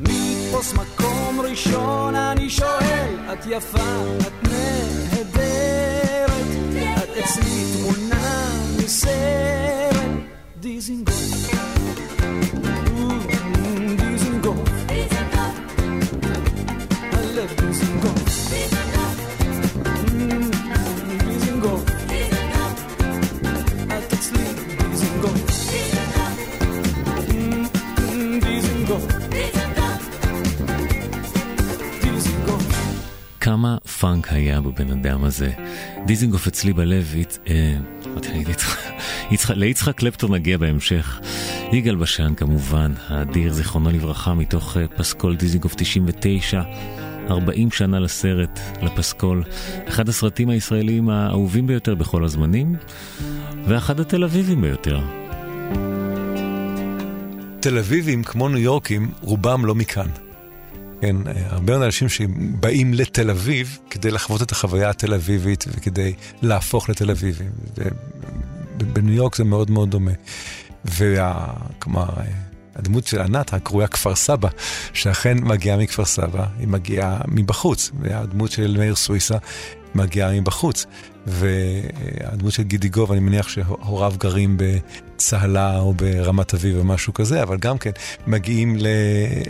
[0.00, 6.30] נתפוס מקום ראשון אני שואל את יפה את נהדרת
[7.02, 10.10] את אצלי תמונה מסרט
[10.56, 11.57] דיזינגוף
[33.58, 35.50] כמה פאנק היה בבן אדם הזה.
[36.06, 37.14] דיזינגוף אצלי בלב,
[37.48, 37.76] אה,
[39.54, 41.20] ליצחק קלפטור נגיע בהמשך.
[41.72, 46.62] יגאל בשן כמובן, האדיר, זיכרונו לברכה, מתוך אה, פסקול דיזינגוף 99.
[47.30, 49.42] 40 שנה לסרט, לפסקול,
[49.88, 52.76] אחד הסרטים הישראלים האהובים ביותר בכל הזמנים,
[53.66, 55.00] ואחד התל אביבים ביותר.
[57.60, 60.27] תל אביבים, כמו ניו יורקים, רובם לא מכאן.
[61.00, 66.88] כן, הרבה מאוד אנשים שבאים לתל אביב כדי לחוות את החוויה התל אביבית וכדי להפוך
[66.88, 67.50] לתל אביבים.
[68.76, 70.12] בניו יורק זה מאוד מאוד דומה.
[70.84, 72.06] וכלומר,
[72.76, 74.48] הדמות של ענת, הקרויה כפר סבא,
[74.92, 79.36] שאכן מגיעה מכפר סבא, היא מגיעה מבחוץ, והדמות של מאיר סוויסה
[79.94, 80.86] מגיעה מבחוץ.
[81.26, 87.42] והדמות של גידי גוב, אני מניח שהוריו גרים בצהלה או ברמת אביב או משהו כזה,
[87.42, 87.90] אבל גם כן
[88.26, 88.76] מגיעים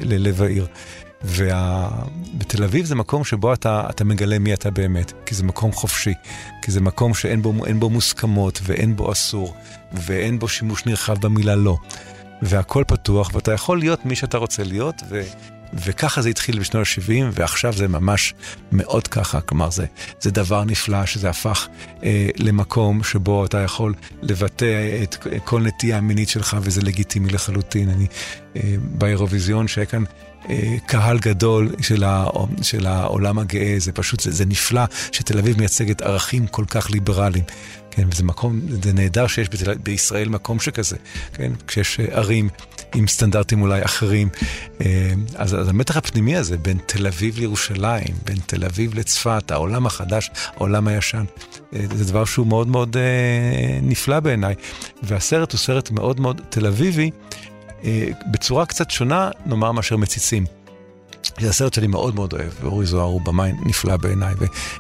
[0.01, 0.67] ללב העיר.
[1.25, 6.15] ובתל אביב זה מקום שבו אתה, אתה מגלה מי אתה באמת, כי זה מקום חופשי,
[6.63, 9.57] כי זה מקום שאין בו, בו מוסכמות ואין בו אסור,
[9.93, 11.77] ואין בו שימוש נרחב במילה לא.
[12.43, 15.23] והכל פתוח, ואתה יכול להיות מי שאתה רוצה להיות, ו...
[15.73, 18.35] וככה זה התחיל בשנות ה-70, ועכשיו זה ממש
[18.73, 19.87] מאוד ככה, כלומר זה,
[20.21, 21.69] זה דבר נפלא שזה הפך
[22.05, 27.91] אה, למקום שבו אתה יכול לבטא את כל נטייה המינית שלך, וזה לגיטימי לחלוטין.
[27.91, 28.07] אני
[28.57, 30.05] אה, באירוויזיון שהיה כאן
[30.87, 32.27] קהל גדול של, ה,
[32.63, 34.83] של העולם הגאה, זה פשוט, זה, זה נפלא
[35.13, 37.45] שתל אביב מייצגת ערכים כל כך ליברליים.
[37.91, 40.97] כן, וזה מקום, זה נהדר שיש בתל, בישראל מקום שכזה,
[41.33, 42.49] כן, כשיש ערים
[42.95, 44.29] עם סטנדרטים אולי אחרים.
[45.35, 50.31] אז, אז המתח הפנימי הזה בין תל אביב לירושלים, בין תל אביב לצפת, העולם החדש,
[50.57, 51.25] העולם הישן,
[51.73, 52.97] זה דבר שהוא מאוד מאוד
[53.83, 54.55] נפלא בעיניי.
[55.03, 57.11] והסרט הוא סרט מאוד מאוד תל אביבי.
[57.85, 60.45] אה, בצורה קצת שונה, נאמר, מאשר מציצים.
[61.41, 64.35] זה הסרט שאני מאוד מאוד אוהב, ואורי זוהר הוא במאי נפלא בעיניי,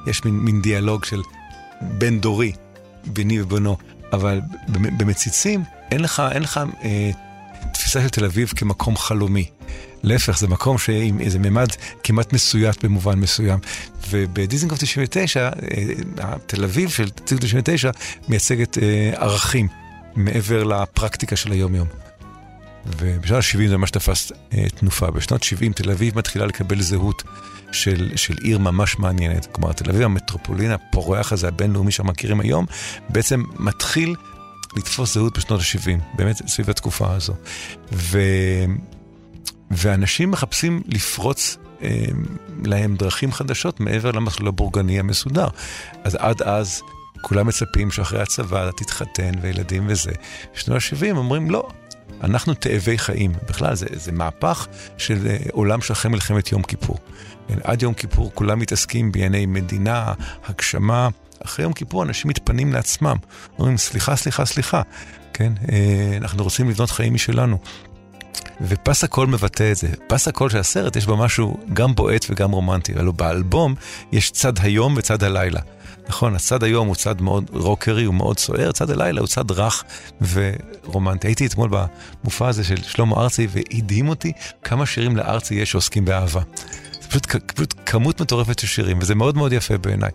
[0.07, 1.22] ויש מין, מין דיאלוג של
[1.80, 2.53] בן דורי,
[3.07, 3.76] ביני ובנו,
[4.12, 7.11] אבל במציצים אין לך, אין לך אה,
[7.74, 9.51] תפיסה של תל אביב כמקום חלומי.
[10.03, 11.68] להפך, זה מקום שעם איזה ממד
[12.05, 13.59] כמעט מסויט במובן מסוים.
[14.11, 15.49] ובדיזנגוף 99,
[16.20, 17.90] אה, תל אביב של דיזנגוף 99
[18.28, 19.68] מייצגת אה, ערכים
[20.16, 22.07] מעבר לפרקטיקה של היום-יום.
[22.86, 25.10] ובשנות ה-70 זה ממש תפס אה, תנופה.
[25.10, 27.22] בשנות 70 תל אביב מתחילה לקבל זהות
[27.72, 29.46] של, של עיר ממש מעניינת.
[29.52, 32.66] כלומר, תל אביב המטרופולין הפורח הזה, הבינלאומי שאנחנו מכירים היום,
[33.08, 34.14] בעצם מתחיל
[34.76, 37.34] לתפוס זהות בשנות ה-70, באמת סביב התקופה הזו.
[37.92, 38.18] ו...
[39.70, 42.04] ואנשים מחפשים לפרוץ אה,
[42.64, 45.48] להם דרכים חדשות מעבר למסלול הבורגני המסודר.
[46.04, 46.82] אז עד אז
[47.20, 50.12] כולם מצפים שאחרי הצבא אתה תתחתן וילדים וזה.
[50.54, 51.68] בשנות ה-70 אומרים לא,
[52.24, 53.32] אנחנו תאבי חיים.
[53.48, 54.66] בכלל, זה, זה מהפך
[54.98, 56.96] של אה, עולם של אחרי מלחמת יום כיפור.
[57.64, 60.12] עד יום כיפור כולם מתעסקים בענייני מדינה,
[60.46, 61.08] הגשמה.
[61.44, 63.16] אחרי יום כיפור אנשים מתפנים לעצמם.
[63.58, 64.82] אומרים, סליחה, סליחה, סליחה.
[65.32, 67.58] כן, אה, אנחנו רוצים לבנות חיים משלנו.
[68.60, 69.88] ופס הקול מבטא את זה.
[70.06, 72.92] פס הקול של הסרט יש בו משהו גם בועט וגם רומנטי.
[72.96, 73.74] הלוא באלבום
[74.12, 75.60] יש צד היום וצד הלילה.
[76.09, 79.84] נכון, הצד היום הוא צד מאוד רוקרי, הוא מאוד סוער, צד הלילה הוא צד רך
[80.32, 81.28] ורומנטי.
[81.28, 84.32] הייתי אתמול במופע הזה של שלמה ארצי, והדהים אותי
[84.64, 86.40] כמה שירים לארצי יש שעוסקים באהבה.
[87.00, 90.11] זה פשוט, פשוט כמות מטורפת של שירים, וזה מאוד מאוד יפה בעיניי.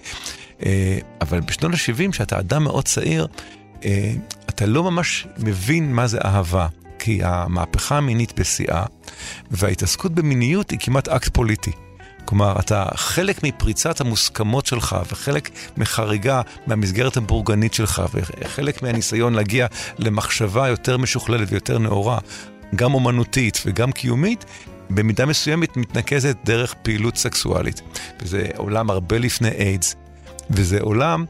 [0.65, 3.27] אה, אבל בשנות ה-70, כשאתה אדם מאוד צעיר,
[3.85, 4.13] אה,
[4.49, 6.67] אתה לא ממש מבין מה זה אהבה.
[6.99, 8.85] כי המהפכה המינית בשיאה,
[9.51, 11.71] וההתעסקות במיניות היא כמעט אקט פוליטי.
[12.25, 19.67] כלומר, אתה חלק מפריצת המוסכמות שלך, וחלק מחריגה מהמסגרת הבורגנית שלך, וחלק מהניסיון להגיע
[19.99, 22.19] למחשבה יותר משוכללת ויותר נאורה,
[22.75, 24.45] גם אומנותית וגם קיומית,
[24.89, 27.81] במידה מסוימת מתנקזת דרך פעילות סקסואלית.
[28.21, 29.95] וזה עולם הרבה לפני איידס,
[30.49, 31.25] וזה עולם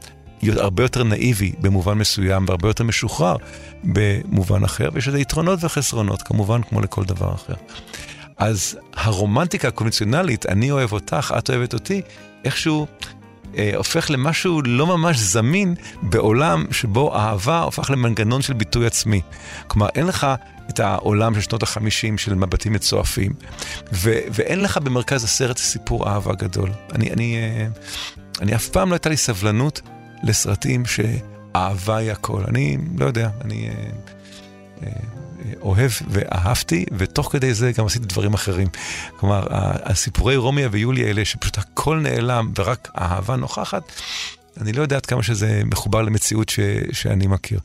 [0.52, 3.36] הרבה יותר נאיבי במובן מסוים, והרבה יותר משוחרר
[3.84, 7.54] במובן אחר, ויש לזה יתרונות וחסרונות, כמובן, כמו לכל דבר אחר.
[8.36, 12.02] אז הרומנטיקה הקונבנציונלית, אני אוהב אותך, את אוהבת אותי,
[12.44, 12.86] איכשהו
[13.56, 19.20] אה, הופך למשהו לא ממש זמין בעולם שבו אהבה הופך למנגנון של ביטוי עצמי.
[19.66, 20.26] כלומר, אין לך
[20.70, 23.32] את העולם של שנות החמישים של מבטים מצועפים,
[23.92, 26.70] ו- ואין לך במרכז הסרט סיפור אהבה גדול.
[26.92, 27.66] אני, אני, אה,
[28.40, 29.80] אני אף פעם לא הייתה לי סבלנות
[30.22, 32.42] לסרטים שאהבה היא הכל.
[32.48, 33.68] אני לא יודע, אני...
[33.68, 33.90] אה,
[34.82, 35.23] אה,
[35.60, 38.68] אוהב ואהבתי, ותוך כדי זה גם עשיתי דברים אחרים.
[39.16, 39.46] כלומר,
[39.84, 43.82] הסיפורי רומיה ויולי האלה, שפשוט הכל נעלם ורק האהבה נוכחת,
[44.60, 46.60] אני לא יודע עד כמה שזה מחובר למציאות ש,
[46.92, 47.60] שאני מכיר.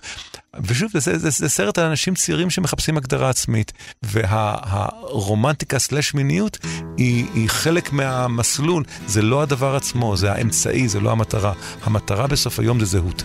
[0.64, 3.74] ושוב, זה, זה, זה סרט על אנשים צעירים שמחפשים הגדרה עצמית,
[4.04, 6.58] והרומנטיקה סלש מיניות
[6.98, 11.54] היא, היא חלק מהמסלול, זה לא הדבר עצמו, זה האמצעי, זה לא המטרה.
[11.84, 13.24] המטרה בסוף היום זה זהות.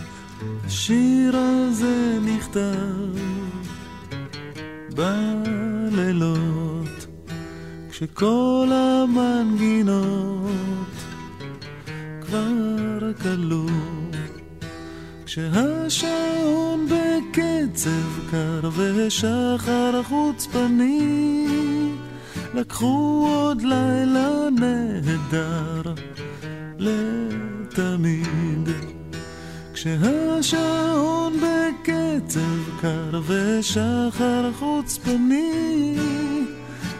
[0.65, 3.34] השיר הזה נכתב
[4.95, 7.07] בלילות,
[7.89, 10.05] כשכל המנגינות
[12.21, 13.65] כבר כלו,
[15.25, 21.47] כשהשעון בקצב קר ושחר חוצפני,
[22.53, 25.93] לקחו עוד לילה נהדר
[26.79, 28.94] לתמיד.
[29.85, 35.95] כשהשעון בקצב קר ושחר חוצפני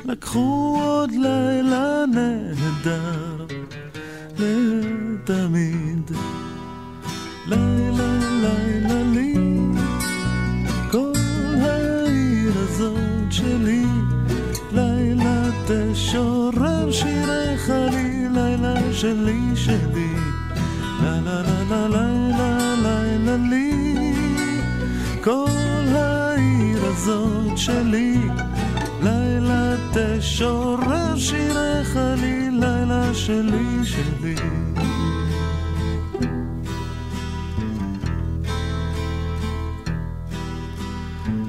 [0.05, 3.45] לקחו עוד לילה נהדר
[4.37, 6.11] לתמיד.
[7.47, 9.35] לילה לילה לי
[10.91, 11.13] כל
[11.61, 13.85] העיר הזאת שלי.
[14.71, 20.15] לילה תשורר שיריך לי לילה שלי שלי.
[21.03, 22.54] לה לה לה לה לה
[23.37, 24.61] לה לי
[25.23, 28.17] כל העיר הזאת שלי
[29.03, 34.35] לילה תשורר שיריך לי לילה שלי שלי.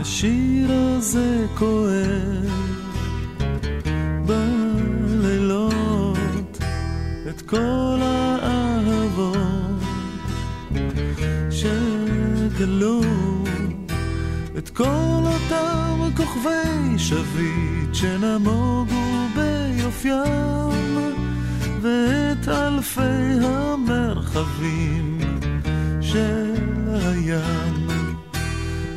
[0.01, 2.47] השיר הזה כואב
[7.29, 8.46] את כל האהבות
[12.57, 13.01] שגלו
[14.59, 21.15] את כל אותם כוכבי שביט שנמוגו ביופיים
[21.81, 25.19] ואת אלפי המרחבים
[26.01, 26.55] של
[26.89, 27.89] הים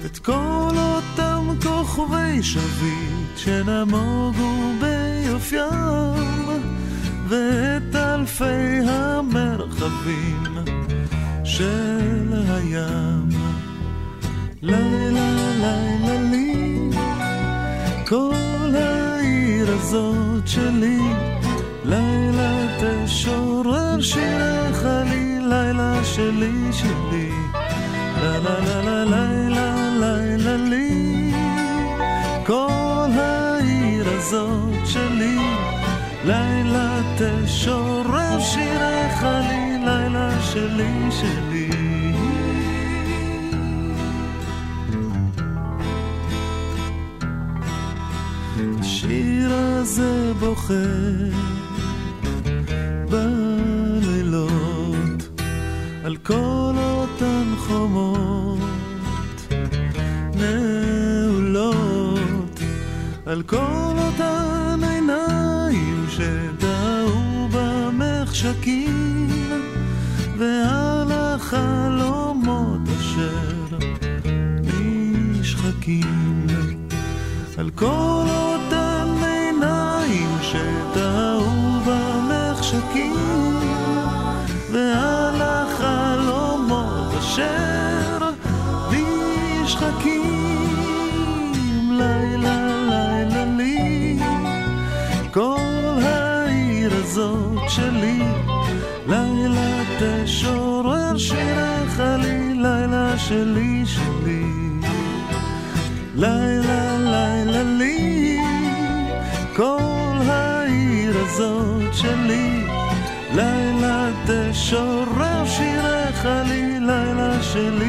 [0.05, 6.47] את כל אותם כוכבי שביט שנמוגו ביופיים
[7.27, 10.43] ואת אלפי המרחבים
[11.43, 13.38] של הים.
[14.61, 16.89] לילה לילה לי,
[18.07, 20.99] כל העיר הזאת שלי,
[21.85, 27.31] לילה תשורר שירך לי, לילה שלי שלי.
[28.21, 31.31] לה לה לה לה לילה לילה לי,
[32.45, 35.37] כל העיר הזאת שלי,
[36.25, 41.98] לילה תשורר שירך לי, לילה שלי שלי.
[49.49, 50.73] השיר הזה בוכה
[53.09, 54.59] בלילות
[56.03, 58.59] על כל אותן חומות
[60.35, 61.79] נעולות
[63.25, 69.27] על כל אותן עיניים שדעו במחשכים
[70.37, 73.77] ועל החלומות אשר
[74.61, 76.47] נשחקים.
[77.57, 77.85] על כל
[78.27, 78.58] אותן
[99.99, 104.43] תשורר שירך לי לילה שלי שלי.
[106.15, 108.37] לילה לילה לי.
[109.55, 112.65] כל העיר הזאת שלי.
[113.35, 117.88] לילה תשורר שירך לי לילה שלי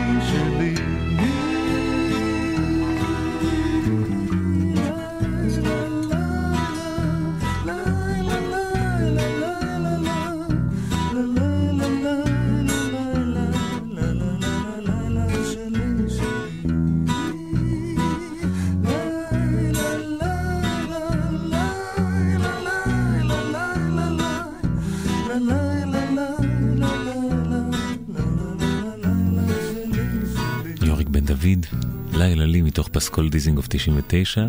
[32.93, 34.47] פסקול דיזינגוף 99,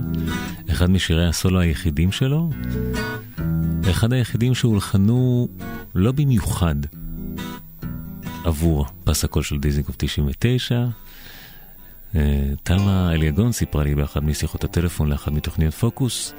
[0.71, 2.49] אחד משירי הסולו היחידים שלו,
[3.83, 5.47] ואחד היחידים שהולחנו
[5.95, 6.75] לא במיוחד
[8.43, 10.85] עבור פס הקול של דיזינגוף 99.
[12.15, 16.33] אה, תלמה אליגון סיפרה לי באחת משיחות הטלפון לאחת מתוכניות פוקוס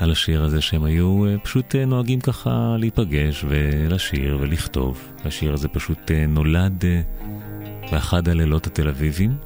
[0.00, 5.12] על השיר הזה שהם היו אה, פשוט אה, נוהגים ככה להיפגש ולשיר ולכתוב.
[5.24, 6.84] השיר הזה פשוט נולד
[7.92, 9.36] באחד הלילות התל אביבים,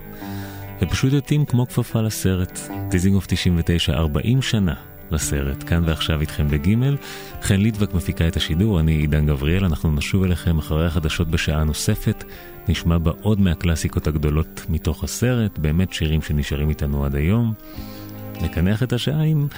[0.82, 2.58] ופשוט יוצאים כמו כפפה לסרט.
[2.88, 4.74] דיזינגוף 99, 40 שנה
[5.10, 5.64] לסרט.
[5.68, 6.96] כאן ועכשיו איתכם בגימל.
[7.42, 12.24] חן ליטבק מפיקה את השידור, אני עידן גבריאל, אנחנו נשוב אליכם אחרי החדשות בשעה נוספת.
[12.68, 17.54] נשמע בה עוד מהקלאסיקות הגדולות מתוך הסרט, באמת שירים שנשארים איתנו עד היום.
[18.42, 19.48] נקנח את השעה עם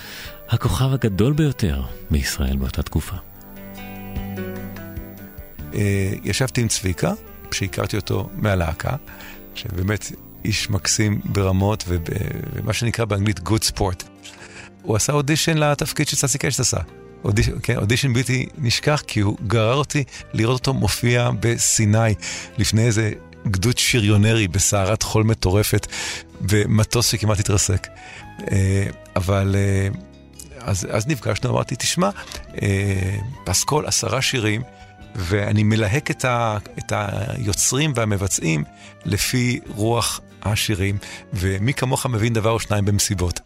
[0.48, 3.16] הכוכב הגדול ביותר בישראל באותה תקופה.
[5.74, 7.12] אה, ישבתי עם צביקה,
[7.52, 8.96] שהכרתי אותו מהלהקה,
[9.54, 10.12] שבאמת
[10.44, 14.04] איש מקסים ברמות ומה שנקרא באנגלית good sport.
[14.82, 16.78] הוא עשה אודישן לתפקיד שססי קשט עשה.
[17.24, 22.14] אודישן, כן, אודישן בלתי נשכח, כי הוא גרר אותי לראות אותו מופיע בסיני
[22.58, 23.12] לפני איזה
[23.46, 25.86] גדוד שריונרי בסערת חול מטורפת,
[26.40, 27.86] במטוס שכמעט התרסק.
[28.50, 28.86] אה,
[29.16, 29.88] אבל אה,
[30.60, 32.10] אז, אז נפגשנו, אמרתי, תשמע,
[32.62, 34.62] אה, פסקול עשרה שירים,
[35.14, 38.64] ואני מלהק את, ה, את היוצרים והמבצעים
[39.04, 40.98] לפי רוח השירים,
[41.32, 43.40] ומי כמוך מבין דבר או שניים במסיבות.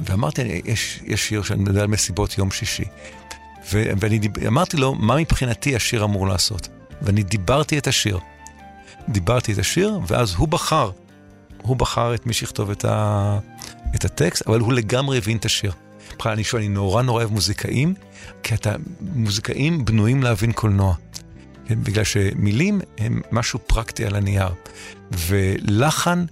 [0.00, 2.84] ואמרתי, יש, יש שיר שאני מדבר על מסיבות יום שישי.
[3.72, 6.68] ו, ואני דיב, אמרתי לו, מה מבחינתי השיר אמור לעשות?
[7.02, 8.18] ואני דיברתי את השיר.
[9.08, 10.90] דיברתי את השיר, ואז הוא בחר.
[11.62, 13.38] הוא בחר את מי שיכתוב את, ה,
[13.94, 15.72] את הטקסט, אבל הוא לגמרי הבין את השיר.
[16.18, 17.94] בכלל, אני שואל, אני נורא נורא אוהב מוזיקאים,
[18.42, 20.94] כי אתה, מוזיקאים בנויים להבין קולנוע.
[21.66, 21.82] כן?
[21.82, 24.54] בגלל שמילים הם משהו פרקטי על הנייר,
[25.12, 26.24] ולחן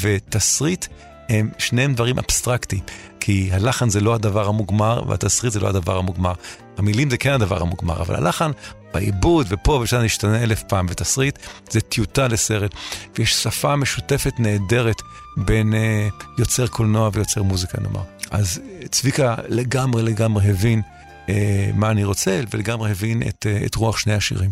[0.00, 0.86] ותסריט
[1.28, 2.82] הם שניהם דברים אבסטרקטיים,
[3.20, 6.32] כי הלחן זה לא הדבר המוגמר והתסריט זה לא הדבר המוגמר.
[6.78, 8.50] המילים זה כן הדבר המוגמר, אבל הלחן
[8.94, 11.38] בעיבוד ופה ושם נשתנה אלף פעם, ותסריט
[11.70, 12.74] זה טיוטה לסרט,
[13.18, 15.02] ויש שפה משותפת נהדרת
[15.36, 18.02] בין uh, יוצר קולנוע ויוצר מוזיקה נאמר.
[18.30, 20.82] אז אה, צביקה לגמרי לגמרי הבין
[21.30, 24.50] אה, מה אני רוצה, ולגמרי הבין את, אה, את רוח שני השירים.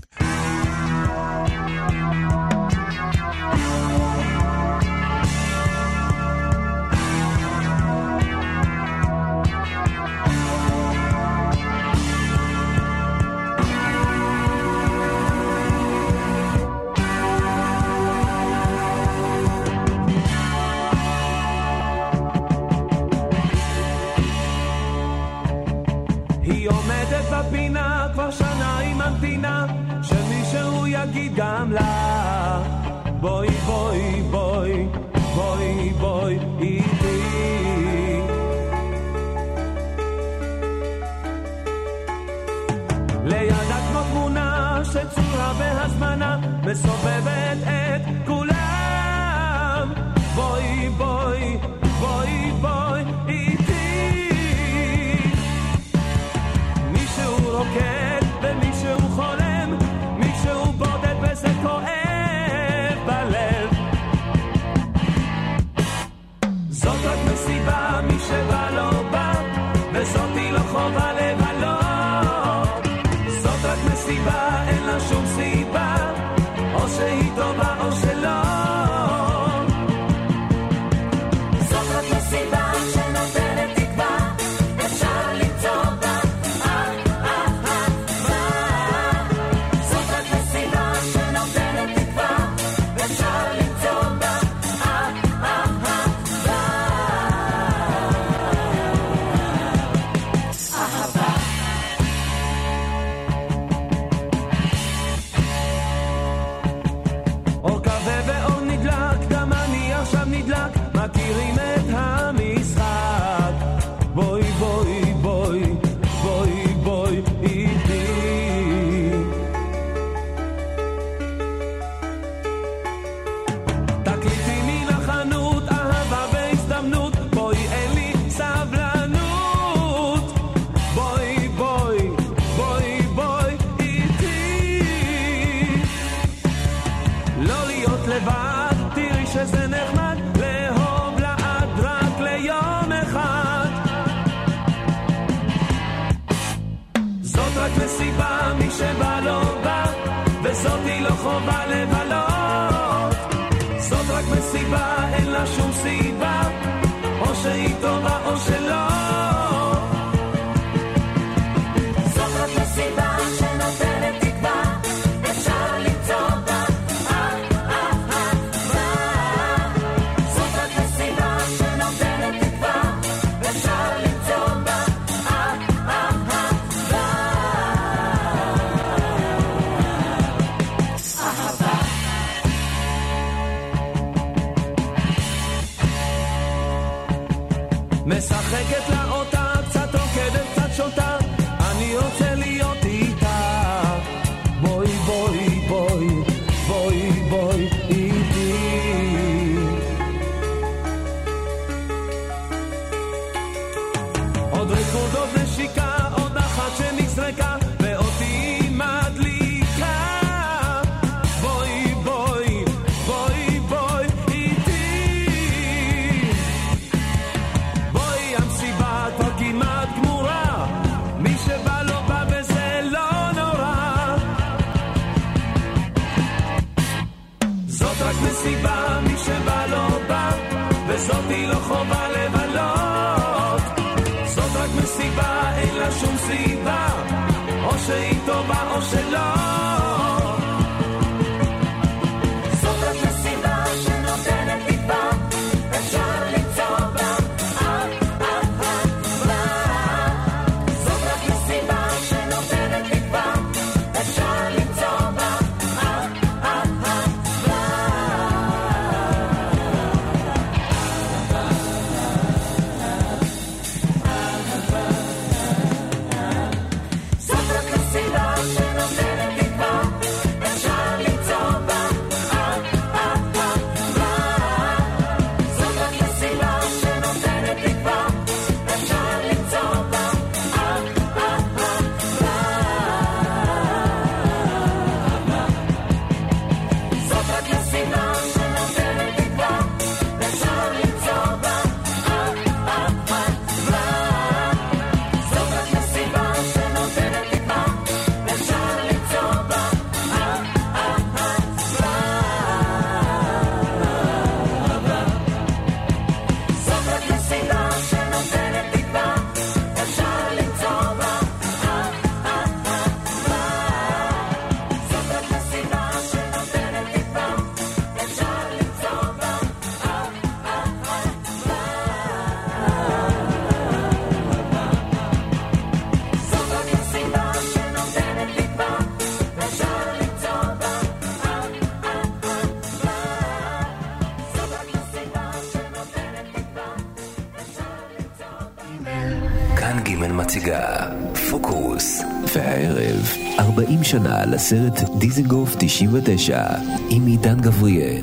[343.91, 346.45] שנה לסרט דיזנגוף 99
[346.91, 348.03] עם עידן גבריאל.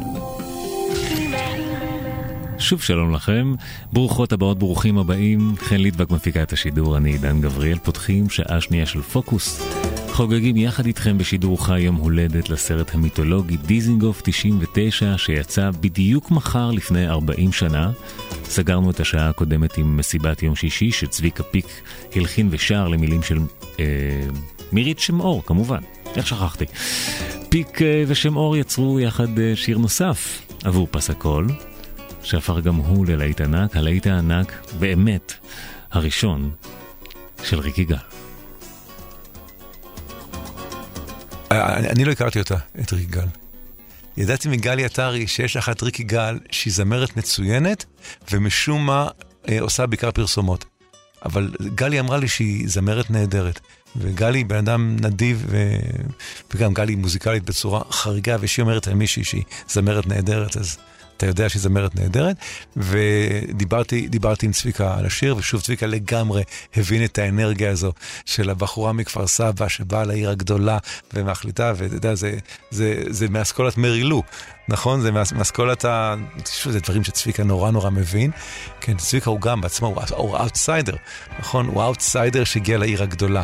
[2.57, 3.53] שוב שלום לכם,
[3.93, 5.55] ברוכות הבאות, ברוכים הבאים.
[5.57, 9.61] חן ליטבק מפיקה את השידור, אני עידן גבריאל, פותחים שעה שנייה של פוקוס.
[10.11, 17.07] חוגגים יחד איתכם בשידור חי יום הולדת לסרט המיתולוגי דיזינגוף 99 שיצא בדיוק מחר לפני
[17.07, 17.91] 40 שנה.
[18.43, 21.67] סגרנו את השעה הקודמת עם מסיבת יום שישי שצביקה פיק
[22.15, 23.39] הלחין ושר למילים של
[23.79, 23.85] אה,
[24.71, 25.81] מירית שמאור כמובן,
[26.15, 26.65] איך שכחתי.
[27.49, 31.47] פיק אה, ושמאור יצרו יחד אה, שיר נוסף עבור פס הקול,
[32.23, 35.33] שהפך גם הוא ללהיט ענק, הלהיט הענק באמת
[35.91, 36.51] הראשון
[37.43, 37.95] של ריקי גל.
[41.51, 43.27] אני, אני לא הכרתי אותה, את ריקי גל.
[44.17, 47.85] ידעתי מגלי עטרי שיש אחת ריקי גל שהיא זמרת מצוינת,
[48.31, 49.07] ומשום מה
[49.49, 50.65] אה, עושה בעיקר פרסומות.
[51.25, 53.59] אבל גלי אמרה לי שהיא זמרת נהדרת.
[53.97, 55.75] וגלי בן אדם נדיב, ו...
[56.53, 60.77] וגם גלי מוזיקלית בצורה חריגה, וכשהיא אומרת על מישהי שהיא זמרת נהדרת, אז
[61.17, 62.35] אתה יודע שהיא זמרת נהדרת,
[62.77, 64.07] ודיברתי
[64.43, 66.43] עם צביקה על השיר, ושוב צביקה לגמרי
[66.75, 67.91] הבין את האנרגיה הזו
[68.25, 70.77] של הבחורה מכפר סבא שבאה לעיר הגדולה
[71.13, 72.37] ומחליטה, ואתה יודע, זה,
[72.71, 74.23] זה, זה מאסכולת מרילו,
[74.67, 75.01] נכון?
[75.01, 76.15] זה מאסכולת ה...
[76.49, 78.31] שוב, זה דברים שצביקה נורא נורא מבין.
[78.81, 80.95] כן, צביקה הוא גם בעצמו, הוא אאוטסיידר,
[81.39, 81.65] נכון?
[81.67, 83.43] הוא אאוטסיידר שהגיע לעיר הגדולה.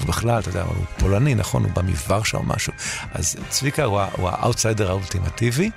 [0.00, 1.64] ובכלל, אתה יודע, הוא פולני, נכון?
[1.64, 2.72] הוא בא מוורשה או משהו.
[3.12, 5.70] אז צביקה הוא האאוטסיידר האולטימטיבי.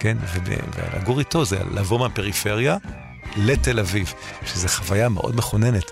[0.00, 0.16] כן?
[0.34, 2.76] ולגור איתו זה לבוא מהפריפריה
[3.36, 4.12] לתל אביב,
[4.46, 5.90] שזו חוויה מאוד מכוננת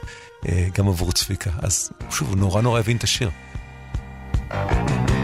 [0.49, 1.51] אה, גם עבור צביקה.
[1.63, 3.31] אז שוב, הוא נורא נורא הבין את השיר.
[4.51, 5.18] אני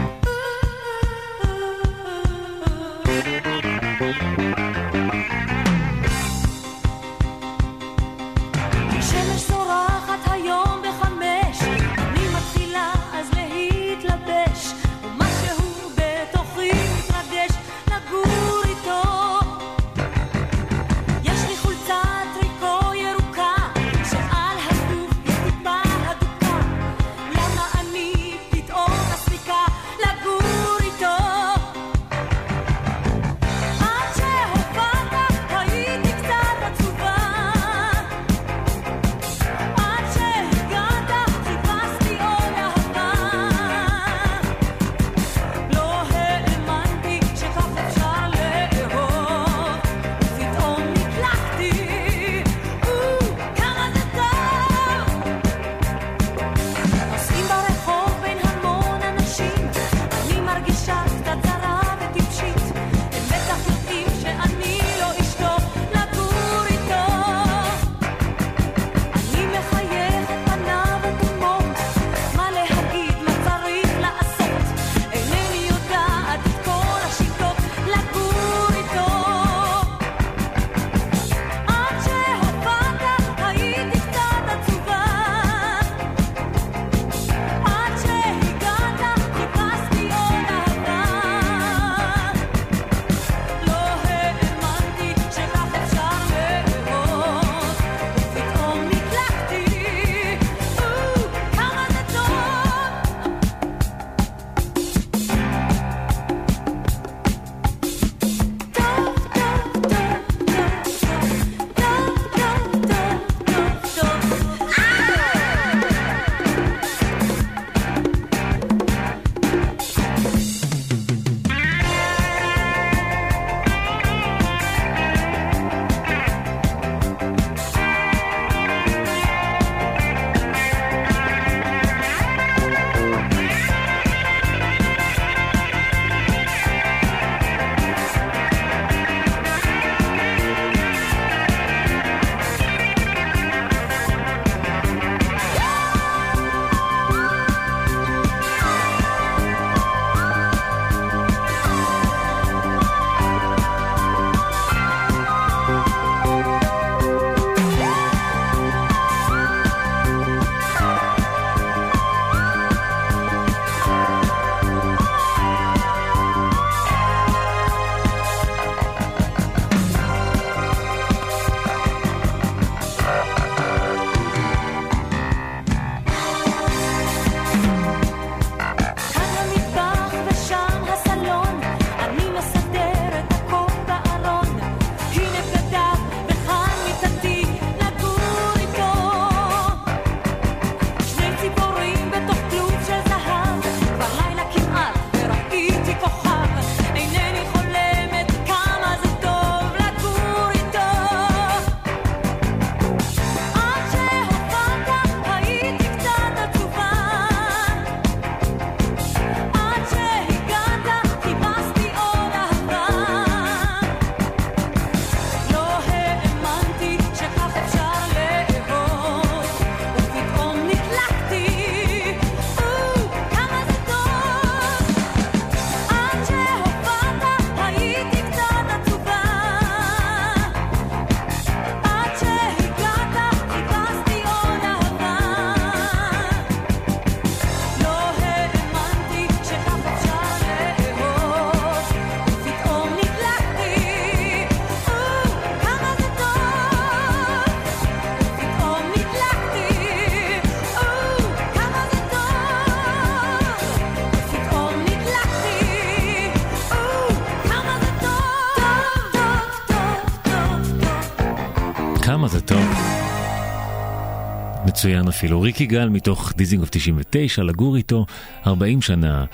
[264.85, 265.41] מצוין אפילו.
[265.41, 268.05] ריקי גל מתוך דיזינגוף 99, לגור איתו
[268.47, 269.25] 40 שנה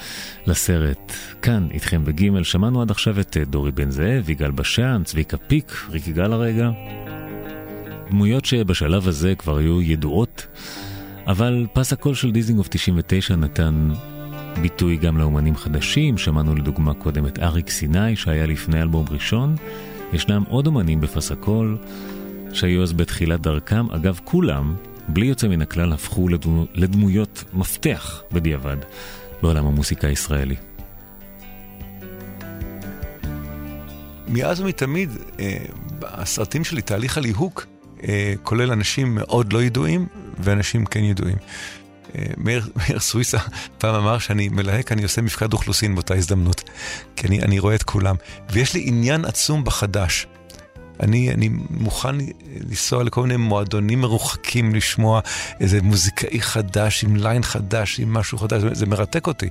[0.45, 1.14] לסרט.
[1.41, 5.74] כאן איתכם בגימל, שמענו עד עכשיו את אה, דורי בן זאב, יגאל בשן, צביקה פיק,
[5.89, 6.70] ריקי גל הרגע.
[8.10, 10.47] דמויות שבשלב הזה כבר היו ידועות,
[11.28, 13.89] אבל פס הקול של דיזינגוף 99 נתן
[14.62, 19.56] ביטוי גם לאומנים חדשים, שמענו לדוגמה קודם את אריק סיני שהיה לפני אלבום ראשון.
[20.14, 21.78] ישנם עוד אומנים בפס הקול
[22.54, 24.76] שהיו אז בתחילת דרכם, אגב כולם
[25.14, 28.78] בלי יוצא מן הכלל, הפכו לדמו, לדמויות מפתח בדיעבד
[29.41, 30.55] בעולם המוסיקה הישראלי.
[34.28, 35.09] מאז ומתמיד,
[35.39, 35.57] אה,
[36.03, 37.66] הסרטים שלי, תהליך הליהוק,
[38.03, 40.07] אה, כולל אנשים מאוד לא ידועים
[40.38, 41.38] ואנשים כן ידועים.
[42.16, 43.38] אה, מאיר, מאיר סוויסה
[43.78, 46.70] פעם אמר שאני מלהק, אני עושה מפקד אוכלוסין באותה הזדמנות.
[47.16, 48.16] כי אני, אני רואה את כולם.
[48.49, 50.28] ויש לי עניין עצום בחדש.
[51.02, 52.16] אני, אני מוכן
[52.70, 55.20] לנסוע לכל מיני מועדונים מרוחקים לשמוע
[55.60, 59.49] איזה מוזיקאי חדש, עם ליין חדש, עם משהו חדש, זה מרתק אותי.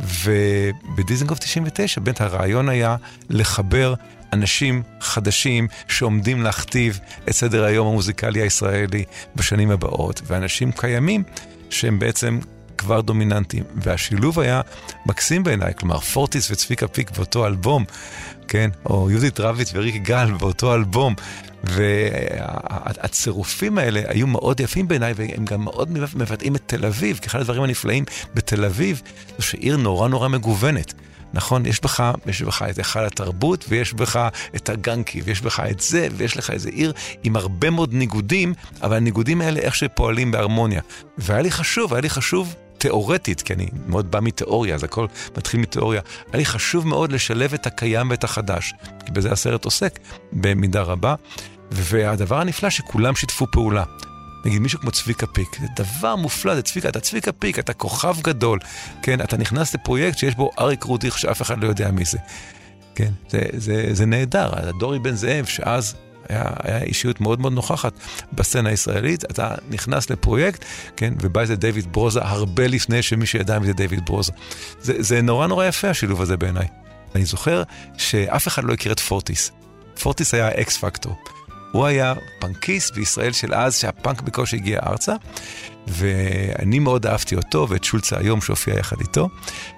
[0.00, 2.96] ובדיזנגוף 99, באמת הרעיון היה
[3.30, 3.94] לחבר
[4.32, 9.04] אנשים חדשים שעומדים להכתיב את סדר היום המוזיקלי הישראלי
[9.36, 11.22] בשנים הבאות, ואנשים קיימים
[11.70, 12.38] שהם בעצם
[12.80, 13.64] כבר דומיננטיים.
[13.74, 14.60] והשילוב היה
[15.06, 17.84] מקסים בעיניי, כלומר פורטיס וצביקה פיק באותו אלבום,
[18.48, 18.70] כן?
[18.86, 21.14] או יהודית רביץ וריק גל באותו אלבום.
[21.64, 27.40] והצירופים האלה היו מאוד יפים בעיניי, והם גם מאוד מבטאים את תל אביב, כי אחד
[27.40, 28.04] הדברים הנפלאים
[28.34, 29.02] בתל אביב,
[29.38, 30.94] זה שעיר נורא נורא מגוונת.
[31.32, 31.66] נכון?
[31.66, 36.08] יש בך, יש בך את היכל התרבות, ויש בך את הגנקי, ויש בך את זה,
[36.16, 40.80] ויש לך איזה עיר עם הרבה מאוד ניגודים, אבל הניגודים האלה איך שפועלים בהרמוניה.
[41.18, 45.06] והיה לי חשוב, היה לי חשוב תיאורטית, כי אני מאוד בא מתיאוריה, אז הכל
[45.36, 46.00] מתחיל מתיאוריה.
[46.32, 48.74] היה לי חשוב מאוד לשלב את הקיים ואת החדש,
[49.06, 49.98] כי בזה הסרט עוסק
[50.32, 51.14] במידה רבה.
[51.70, 53.84] והדבר הנפלא שכולם שיתפו פעולה.
[54.44, 58.16] נגיד מישהו כמו צביקה פיק, זה דבר מופלא, זה צביקה, אתה צביקה פיק, אתה כוכב
[58.22, 58.58] גדול,
[59.02, 62.18] כן, אתה נכנס לפרויקט שיש בו אריק רודיך שאף אחד לא יודע מי זה.
[62.94, 65.94] כן, זה, זה, זה נהדר, דורי בן זאב, שאז
[66.30, 67.92] היה, היה אישיות מאוד מאוד נוכחת
[68.32, 70.64] בסצנה הישראלית, אתה נכנס לפרויקט,
[70.96, 74.32] כן, ובא איזה דיוויד ברוזה הרבה לפני שמי שידע מי זה דיוויד ברוזה.
[74.80, 76.66] זה, זה נורא נורא יפה השילוב הזה בעיניי.
[77.14, 77.62] אני זוכר
[77.98, 79.52] שאף אחד לא הכיר את פורטיס.
[80.00, 81.16] פורטיס היה אקס פקטור.
[81.72, 85.14] הוא היה פנקיסט בישראל של אז, שהפאנק בקושי הגיע ארצה,
[85.86, 89.28] ואני מאוד אהבתי אותו ואת שולצה היום שהופיע יחד איתו,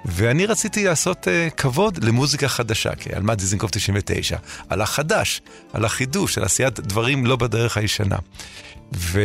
[0.05, 4.37] ואני רציתי לעשות uh, כבוד למוזיקה חדשה, כי על מה דיזנקוף 99?
[4.69, 5.41] על החדש,
[5.73, 8.17] על החידוש, על עשיית דברים לא בדרך הישנה.
[8.95, 9.21] ו...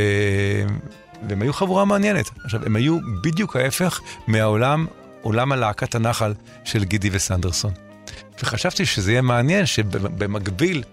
[1.30, 2.30] והם היו חבורה מעניינת.
[2.44, 4.86] עכשיו, הם היו בדיוק ההפך מהעולם,
[5.22, 7.72] עולם הלהקת הנחל של גידי וסנדרסון.
[8.44, 10.84] וחשבתי שזה יהיה מעניין שבמקביל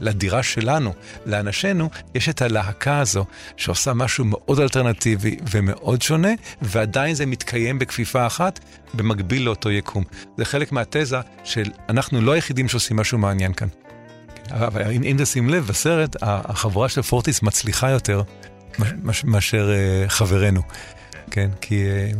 [0.00, 0.92] לדירה שלנו,
[1.26, 3.24] לאנשינו, יש את הלהקה הזו
[3.56, 8.60] שעושה משהו מאוד אלטרנטיבי ומאוד שונה, ועדיין זה מתקיים בכפיפה אחת
[8.94, 10.04] במקביל לאותו יקום.
[10.36, 13.68] זה חלק מהתזה של אנחנו לא היחידים שעושים משהו מעניין כאן.
[14.50, 18.22] אבל אם, אם תשים לב, בסרט החבורה של פורטיס מצליחה יותר
[19.24, 20.62] מאשר uh, חברנו.
[21.30, 21.84] כן, כי...
[21.84, 22.16] Uh,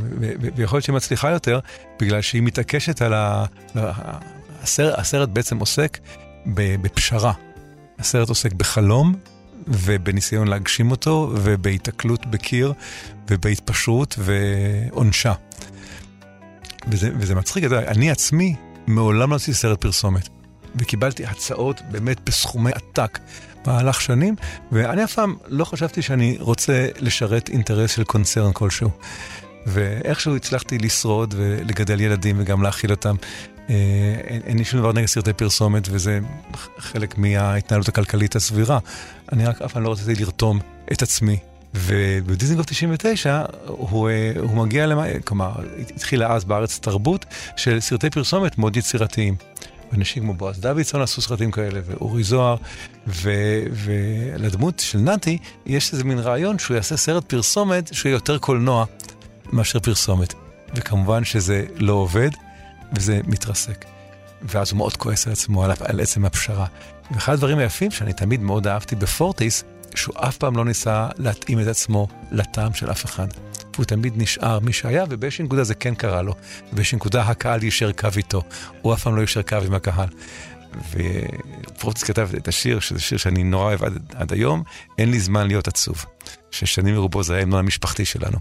[0.56, 1.58] ויכול להיות שהיא מצליחה יותר
[2.00, 3.44] בגלל שהיא מתעקשת על ה...
[4.62, 5.98] הסרט, הסרט בעצם עוסק
[6.46, 7.32] בפשרה.
[7.98, 9.14] הסרט עוסק בחלום
[9.66, 12.72] ובניסיון להגשים אותו, ובהיתקלות בקיר,
[13.30, 15.32] ובהתפשרות ועונשה.
[16.88, 20.28] וזה, וזה מצחיק, אתה יודע, אני עצמי מעולם לא עשיתי סרט פרסומת.
[20.76, 23.18] וקיבלתי הצעות באמת בסכומי עתק
[23.66, 24.34] במהלך שנים,
[24.72, 28.90] ואני אף פעם לא חשבתי שאני רוצה לשרת אינטרס של קונצרן כלשהו.
[29.66, 33.16] ואיכשהו הצלחתי לשרוד ולגדל ילדים וגם להאכיל אותם
[34.24, 36.20] אין, אין לי שום דבר נגד סרטי פרסומת, וזה
[36.78, 38.78] חלק מההתנהלות הכלכלית הסבירה.
[39.32, 40.58] אני רק אף פעם לא רציתי לרתום
[40.92, 41.38] את עצמי.
[41.74, 45.52] ובדיזנגוף 99 הוא, אה, הוא מגיע למה, כלומר,
[45.96, 47.24] התחילה אז בארץ תרבות
[47.56, 49.36] של סרטי פרסומת מאוד יצירתיים.
[49.92, 52.56] אנשים כמו בועז דוידסון עשו סרטים כאלה, ואורי זוהר,
[53.06, 53.30] ו,
[53.72, 58.84] ולדמות של נתי יש איזה מין רעיון שהוא יעשה סרט פרסומת שהוא יותר קולנוע
[59.52, 60.34] מאשר פרסומת.
[60.74, 62.30] וכמובן שזה לא עובד.
[62.96, 63.84] וזה מתרסק.
[64.42, 66.66] ואז הוא מאוד כועס על עצמו, על, על עצם הפשרה.
[67.10, 69.64] ואחד הדברים היפים שאני תמיד מאוד אהבתי בפורטיס,
[69.94, 73.26] שהוא אף פעם לא ניסה להתאים את עצמו לטעם של אף אחד.
[73.74, 76.34] והוא תמיד נשאר מי שהיה, ובאיזושהי נקודה זה כן קרה לו.
[76.72, 78.42] ובאיזושהי נקודה הקהל יישר קו איתו.
[78.82, 80.08] הוא אף פעם לא יישר קו עם הקהל.
[80.90, 84.62] ופורטיס כתב את השיר, שזה שיר שאני נורא אוהב עד, עד היום,
[84.98, 86.04] אין לי זמן להיות עצוב.
[86.50, 88.38] ששנים מרובו זה היה ההמנון המשפחתי שלנו.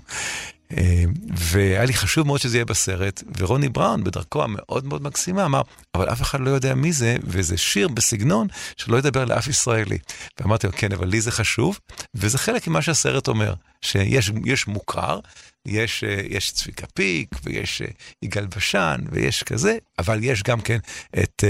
[0.78, 1.04] אה,
[1.38, 5.62] והיה לי חשוב מאוד שזה יהיה בסרט, ורוני בראון, בדרכו המאוד מאוד מקסימה, אמר,
[5.96, 8.48] אבל אף אחד לא יודע מי זה, וזה שיר בסגנון
[8.78, 9.98] שלא ידבר לאף ישראלי.
[10.40, 11.80] ואמרתי לו, כן, אבל לי זה חשוב,
[12.16, 15.20] וזה חלק ממה שהסרט אומר, שיש מוכר,
[15.66, 17.88] יש, אה, יש צביקה פיק, ויש אה,
[18.24, 20.78] יגאל בשן, ויש כזה, אבל יש גם כן
[21.20, 21.44] את,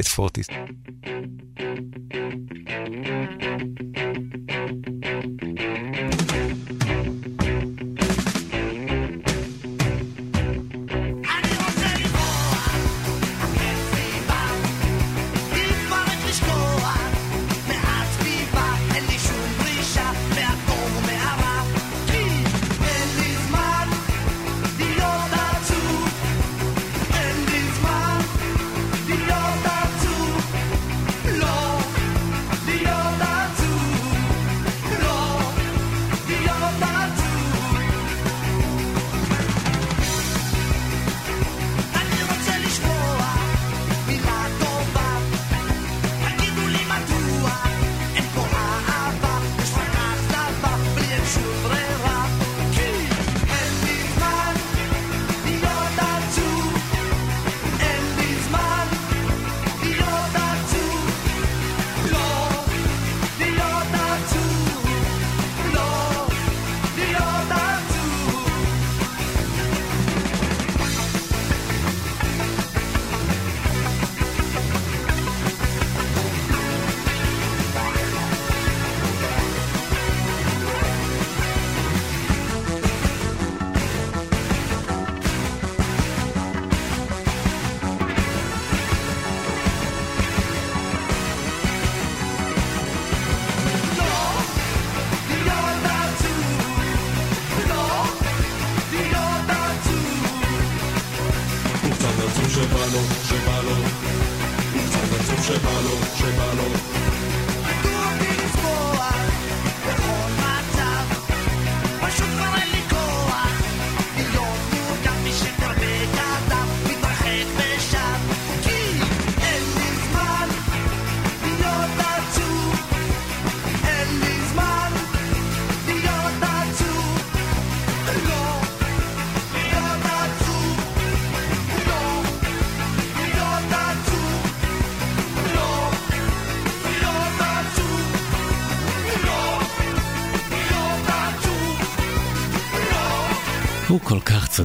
[0.00, 0.46] את פורטיס.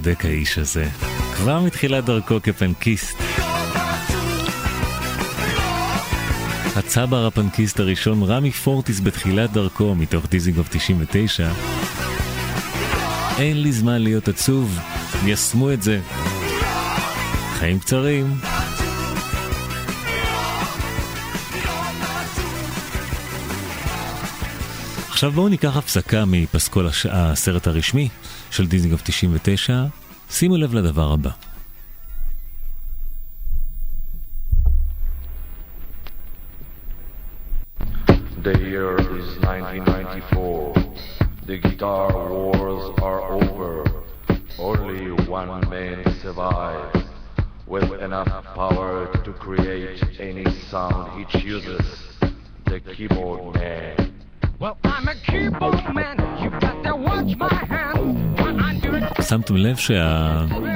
[0.04, 0.90] צודק האיש הזה.
[1.36, 3.18] כבר מתחילת דרכו כפנקיסט.
[6.76, 11.52] הצבר הפנקיסט הראשון, רמי פורטיס בתחילת דרכו, מתוך דיזינגוף 99.
[13.38, 14.80] אין לי זמן להיות עצוב,
[15.26, 16.02] ישמו את זה.
[17.54, 18.36] חיים קצרים.
[25.10, 27.06] עכשיו בואו ניקח הפסקה מפסקול הש...
[27.10, 28.10] הסרט הרשמי
[28.51, 29.87] של דיזינגוף 99.
[30.31, 31.31] שימו לב לדבר הבא.
[38.47, 40.75] The year is 1994.
[41.47, 43.85] The guitar wars are over.
[44.57, 47.05] Only one man survives
[47.67, 51.87] with enough power to create any sound he chooses.
[52.65, 54.15] The keyboard man.
[54.61, 56.17] Well, I'm a keyboard man.
[56.43, 58.40] You got to watch my hand.
[59.22, 60.68] שמתם לב שהנבואה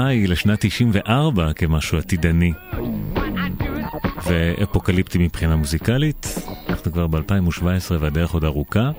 [0.00, 0.06] שה...
[0.06, 2.52] היא לשנת 94 כמשהו עתידני
[4.26, 6.26] ואפוקליפטי מבחינה מוזיקלית.
[6.68, 7.62] אנחנו כבר ב-2017
[8.00, 8.90] והדרך עוד ארוכה.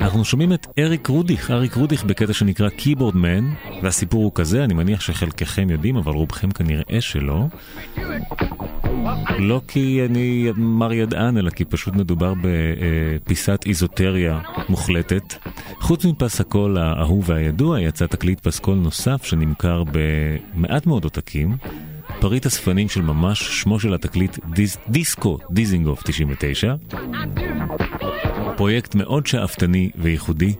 [0.00, 3.44] אנחנו שומעים את אריק רודיך, אריק רודיך בקטע שנקרא Keyboard Man,
[3.82, 7.46] והסיפור הוא כזה, אני מניח שחלקכם יודעים, אבל רובכם כנראה שלא.
[9.38, 15.34] לא כי אני מר ידען, אלא כי פשוט מדובר בפיסת איזוטריה מוחלטת.
[15.80, 21.56] חוץ מפס הקול האהוב והידוע, יצא תקליט פסקול נוסף שנמכר במעט מאוד עותקים.
[22.20, 26.74] פריט אספנים של ממש, שמו של התקליט דיס, דיסקו דיזינגוף 99.
[28.56, 30.54] פרויקט מאוד שאפתני וייחודי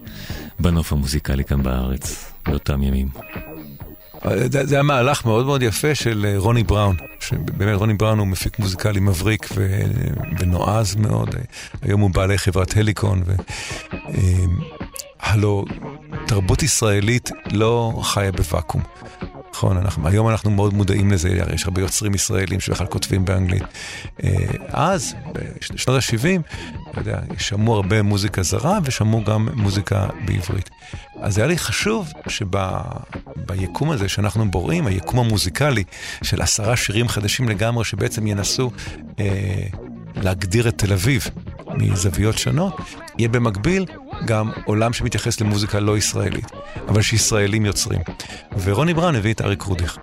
[0.60, 3.08] בנוף המוזיקלי כאן בארץ באותם ימים.
[4.28, 8.26] זה, זה היה מהלך מאוד מאוד יפה של אה, רוני בראון, שבאמת רוני בראון הוא
[8.26, 9.80] מפיק מוזיקלי מבריק ו,
[10.38, 11.34] ונועז מאוד,
[11.82, 13.32] היום הוא בעלי חברת הליקון, ו,
[15.20, 15.64] הלו
[16.26, 18.82] תרבות ישראלית לא חיה בוואקום.
[19.52, 23.62] נכון, אנחנו, היום אנחנו מאוד מודעים לזה, יש הרבה יוצרים ישראלים שבכלל כותבים באנגלית.
[24.24, 24.31] אה,
[24.68, 25.14] אז,
[25.74, 26.40] בשנות ה-70,
[26.90, 30.70] אתה יודע, שמעו הרבה מוזיקה זרה ושמעו גם מוזיקה בעברית.
[31.20, 35.85] אז היה לי חשוב שביקום הזה שאנחנו בוראים, היקום המוזיקלי
[36.22, 38.70] של עשרה שירים חדשים לגמרי, שבעצם ינסו
[39.20, 39.66] אה,
[40.16, 41.31] להגדיר את תל אביב
[41.78, 42.76] מזוויות שונות,
[43.18, 43.86] יהיה במקביל
[44.24, 46.51] גם עולם שמתייחס למוזיקה לא ישראלית,
[46.88, 48.01] אבל שישראלים יוצרים.
[48.64, 49.98] ורוני בראון הביא את אריק רודיך.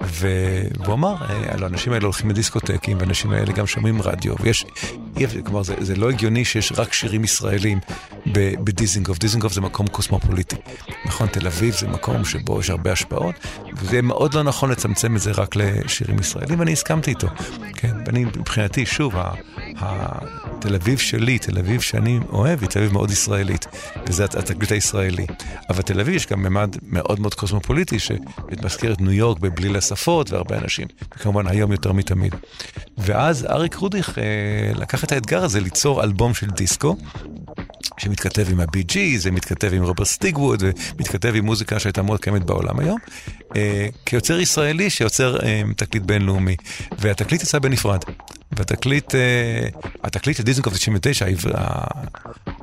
[0.00, 4.66] והוא אמר, הלוא האנשים האלה הולכים לדיסקוטקים, והאנשים האלה גם שומעים רדיו, ויש,
[5.44, 7.78] כלומר, זה, זה לא הגיוני שיש רק שירים ישראלים
[8.26, 9.18] בדיזינגוף.
[9.18, 10.56] דיזינגוף זה מקום קוסמופוליטי.
[11.04, 13.34] נכון, תל אביב זה מקום שבו יש הרבה השפעות,
[13.76, 17.28] וזה מאוד לא נכון לצמצם את זה רק לשירים ישראלים, ואני הסכמתי איתו.
[17.74, 19.14] כן, ואני, מבחינתי, שוב,
[20.60, 23.66] תל אביב שלי, תל אביב שאני אוהב, היא תל אביב מאוד ישראלית,
[24.06, 25.26] וזה התקליט הישראלי.
[25.68, 30.30] אבל תל אביב יש גם ממד מאוד מאוד קוסמופוליטי, שמזכיר את ניו יורק בבליל השפות
[30.30, 30.86] והרבה אנשים,
[31.16, 32.34] וכמובן היום יותר מתמיד.
[32.98, 34.24] ואז אריק רודיך אה,
[34.74, 36.96] לקח את האתגר הזה ליצור אלבום של דיסקו.
[37.98, 42.44] שמתכתב עם הבי ג'י, זה מתכתב עם רוברט סטיגווד, ומתכתב עם מוזיקה שהייתה מאוד קיימת
[42.44, 42.98] בעולם היום,
[43.56, 46.56] אה, כיוצר ישראלי שיוצר אה, תקליט בינלאומי.
[46.98, 48.00] והתקליט יצא בנפרד.
[48.52, 49.68] והתקליט, אה,
[50.04, 51.26] התקליט של דיזנקוף 99,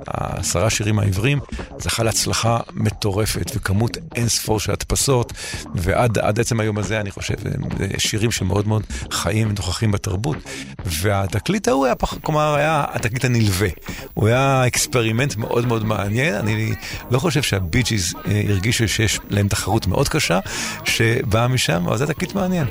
[0.08, 1.40] העשרה שירים העבריים,
[1.80, 5.34] זכה להצלחה מטורפת וכמות אין ספור של הדפסות,
[5.76, 7.36] ועד עצם היום הזה, אני חושב,
[7.98, 10.38] שירים שמאוד מאוד חיים ונוכחים בתרבות.
[10.86, 13.70] והתקליט ההוא היה, כלומר, היה התקליט הנלווה.
[14.14, 16.36] הוא היה אקספרימנט מאוד מאוד מעניין.
[16.36, 16.74] אני
[17.12, 20.40] לא חושב שהבי ג'יז אה, הרגישו שיש להם תחרות מאוד קשה,
[20.84, 22.68] שבאה משם, אבל זה תקליט מעניין.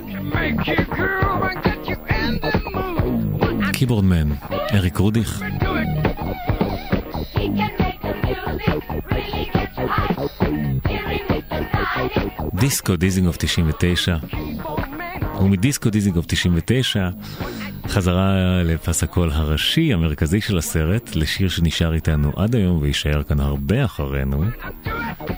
[3.76, 4.28] keyboard man,
[4.74, 5.42] אריק רודיך.
[12.54, 14.16] דיסקו דיזינגוף 99,
[15.40, 17.08] ומדיסקו דיזינגוף 99
[17.88, 23.84] חזרה לפס הקול הראשי המרכזי של הסרט, לשיר שנשאר איתנו עד היום ויישאר כאן הרבה
[23.84, 24.44] אחרינו.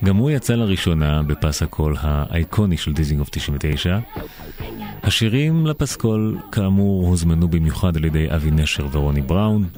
[0.04, 3.98] גם הוא יצא לראשונה בפס הקול האייקוני של דיזינגוף 99.
[5.08, 9.68] השירים לפסקול, כאמור, הוזמנו במיוחד על ידי אבי נשר ורוני בראון.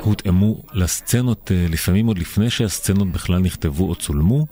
[0.00, 4.46] הותאמו לסצנות, אה, לפעמים עוד לפני שהסצנות בכלל נכתבו או צולמו.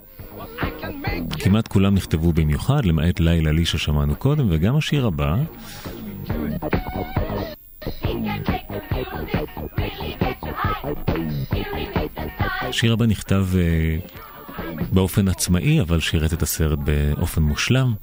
[1.31, 5.37] כמעט כולם נכתבו במיוחד, למעט לילה לי ששמענו קודם, וגם השיר הבא.
[12.69, 14.19] השיר הבא נכתב uh,
[14.93, 17.95] באופן עצמאי, אבל שירת את הסרט באופן מושלם.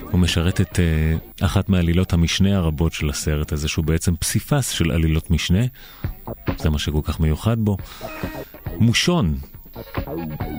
[0.00, 4.90] הוא משרת את uh, אחת מעלילות המשנה הרבות של הסרט הזה, שהוא בעצם פסיפס של
[4.90, 5.64] עלילות משנה.
[6.58, 7.76] זה מה שכל כך מיוחד בו.
[8.78, 9.38] מושון,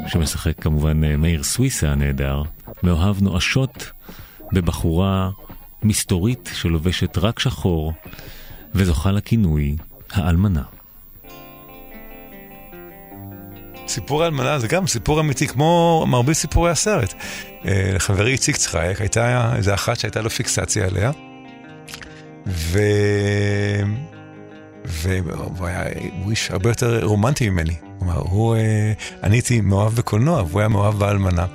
[0.07, 2.43] שמשחק כמובן uh, מאיר סוויסה הנהדר,
[2.83, 3.91] מאוהב נואשות
[4.53, 5.29] בבחורה
[5.83, 7.93] מסתורית שלובשת רק שחור,
[8.75, 9.75] וזוכה לכינוי
[10.11, 10.63] האלמנה.
[13.87, 17.13] סיפור האלמנה זה גם סיפור אמיתי, כמו מרבית סיפורי הסרט.
[17.65, 21.11] אה, לחברי איציק צחייק הייתה איזה אחת שהייתה לו פיקסציה עליה,
[22.47, 22.79] ו...
[24.85, 25.83] והוא היה,
[26.23, 27.75] הוא איש הרבה יותר רומנטי ממני.
[27.99, 28.93] כלומר, הוא, אה,
[29.23, 31.45] אני הייתי מאוהב בקולנוע, והוא היה מאוהב באלמנה.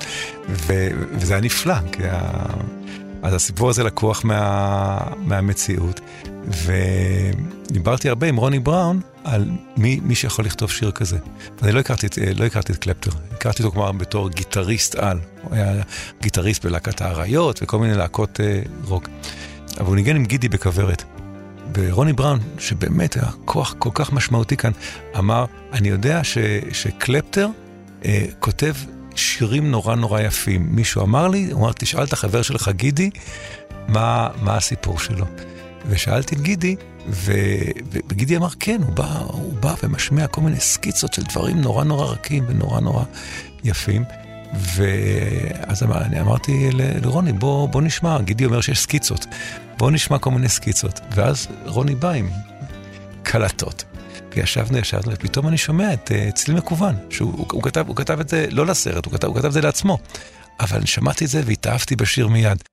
[0.49, 2.47] ו, וזה היה נפלא, כי ה...
[3.23, 6.01] אז הסיפור הזה לקוח מה, מהמציאות.
[7.71, 11.19] ודיברתי הרבה עם רוני בראון על מי, מי שיכול לכתוב שיר כזה.
[11.61, 15.19] ואני לא הכרתי, לא הכרתי את קלפטר, הכרתי אותו כלומר בתור גיטריסט על.
[15.43, 15.83] הוא היה
[16.23, 19.09] גיטריסט בלהקת האריות וכל מיני להקות אה, רוק.
[19.81, 21.05] אבל הוא ניגן עם גידי בכוורת.
[21.75, 24.73] ורוני בראון, שבאמת היה כוח כל כך משמעותי כאן,
[25.19, 26.39] אמר, אני יודע ש,
[26.73, 27.49] שקלפטר
[28.05, 28.75] אה, כותב
[29.15, 30.67] שירים נורא נורא יפים.
[30.71, 33.11] מישהו אמר לי, הוא אמר, תשאל את החבר שלך גידי,
[33.89, 35.27] מה, מה הסיפור שלו.
[35.87, 36.77] ושאלתי את גידי.
[37.09, 42.07] וגידי אמר, כן, הוא בא, הוא בא ומשמיע כל מיני סקיצות של דברים נורא נורא
[42.07, 43.05] רכים ונורא נורא
[43.65, 44.05] יפים.
[44.55, 49.27] ואז אני אמרתי לרוני, בוא, בוא נשמע, גידי אומר שיש סקיצות,
[49.79, 51.01] בוא נשמע כל מיני סקיצות.
[51.15, 52.31] ואז רוני בא עם
[53.23, 53.85] קלטות.
[54.37, 58.21] וישבנו, ישבנו, ופתאום אני שומע את uh, צליל מקוון, שהוא הוא, הוא כתב, הוא כתב
[58.21, 59.99] את זה לא לסרט, הוא כתב, הוא כתב את זה לעצמו.
[60.61, 62.72] אבל שמעתי את זה והתאהבתי בשיר מיד.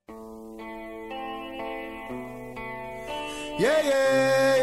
[3.60, 4.59] Yeah, yeah,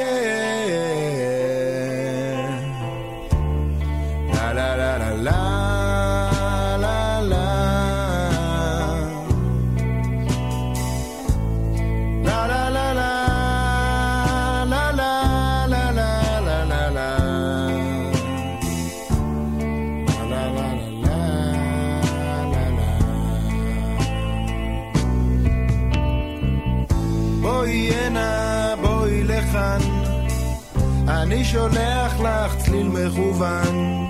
[31.77, 34.07] שולח לך צליל מכוון,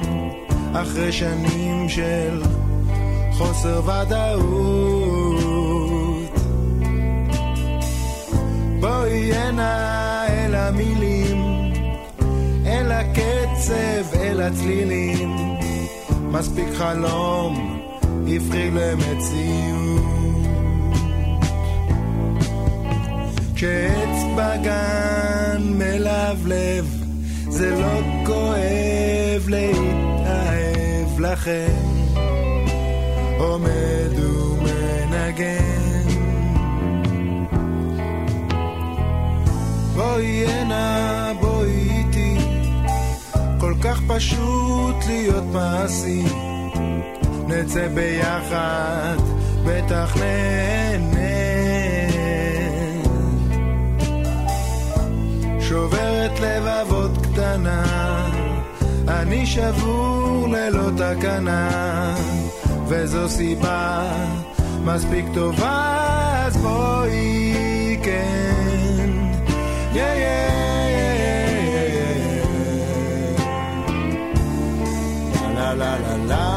[0.74, 2.42] אחרי שנים של
[3.32, 5.16] חוסר ודאות.
[8.80, 11.72] בואי הנה אל המילים,
[12.66, 15.36] אל הקצב, אל הצלילים,
[16.30, 20.02] מספיק חלום, הפכי למציאות.
[23.54, 26.95] כשעץ בגן מלבלב,
[27.56, 31.76] זה לא כואב להתאהב לכם.
[33.38, 35.56] עומד ומנגן.
[39.94, 42.36] בואי הנה, בואי איתי,
[43.60, 46.22] כל כך פשוט להיות מעשי.
[47.48, 49.16] נצא ביחד,
[49.64, 51.26] בטח נהנה.
[55.60, 58.26] שוברת לבבות קטנה,
[59.08, 62.14] אני שבור ללא תקנה.
[62.88, 64.02] וזו סיבה
[64.84, 69.10] מספיק טובה, אז בואי כן.
[69.92, 70.46] Yeah, yeah,
[70.96, 71.14] yeah,
[71.96, 72.16] yeah.
[75.56, 76.55] La la la la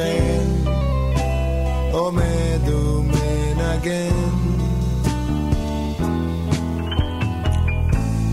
[0.00, 0.44] לכן
[1.92, 4.10] עומד ומנגן.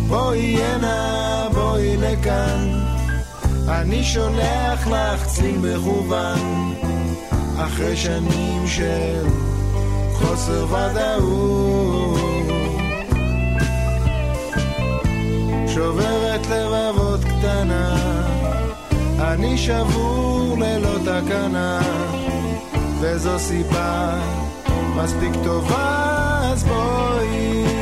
[0.07, 2.79] בואי הנה, בואי לכאן,
[3.67, 6.73] אני שולח לך צליל מכוון,
[7.57, 9.25] אחרי שנים של
[10.13, 12.17] חוסר ודאות.
[15.67, 18.16] שוברת לבבות קטנה
[19.33, 21.79] אני שבור ללא תקנה,
[22.99, 24.19] וזו סיבה
[24.95, 27.76] מספיק טובה, אז בואי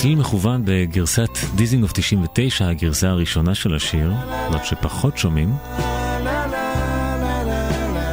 [0.00, 4.12] צליל מכוון בגרסת דיזינגוף 99, הגרסה הראשונה של השיר,
[4.50, 5.52] זאת שפחות שומעים.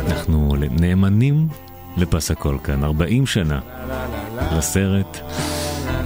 [0.07, 1.47] אנחנו נאמנים
[1.97, 3.59] לפס הכל כאן, 40 שנה
[4.57, 5.19] לסרט.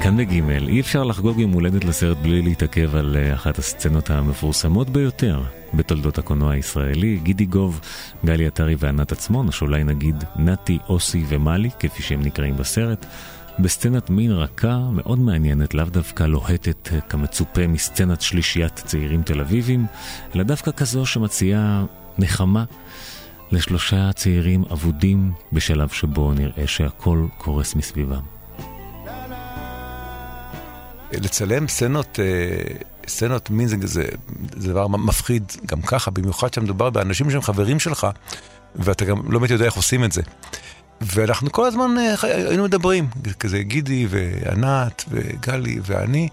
[0.02, 4.90] כאן בגימל, אי אפשר לחגוג יום הולדת לסרט בלי להתעכב על אה, אחת הסצנות המפורסמות
[4.90, 5.42] ביותר
[5.74, 7.80] בתולדות הקולנוע הישראלי, גידי גוב,
[8.26, 13.06] גלי עטרי וענת עצמון, או שאולי נגיד נתי, אוסי ומלי, כפי שהם נקראים בסרט.
[13.62, 19.86] בסצנת מין רכה מאוד מעניינת, לאו דווקא לוהטת אה, כמצופה מסצנת שלישיית צעירים תל אביבים,
[20.36, 21.86] אלא דווקא כזו שמציעה
[22.18, 22.64] נחמה
[23.52, 28.22] לשלושה צעירים אבודים בשלב שבו נראה שהכל קורס מסביבם.
[31.12, 32.76] לצלם סצנות, אה,
[33.08, 34.06] סצנות מין זה, זה,
[34.56, 38.08] זה דבר מפחיד גם ככה, במיוחד כשמדובר באנשים שהם חברים שלך,
[38.76, 40.22] ואתה גם לא באמת יודע איך עושים את זה.
[41.02, 43.08] ואנחנו כל הזמן אה, היינו מדברים,
[43.40, 46.30] כזה גידי וענת וגלי ואני,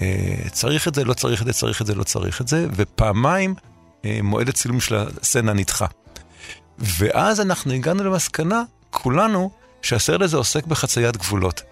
[0.00, 2.66] אה, צריך את זה, לא צריך את זה, צריך את זה, לא צריך את זה,
[2.76, 3.54] ופעמיים
[4.04, 5.86] אה, מועד הצילום של הסצנה נדחה.
[6.78, 9.50] ואז אנחנו הגענו למסקנה, כולנו,
[9.82, 11.62] שהסרט הזה עוסק בחציית גבולות.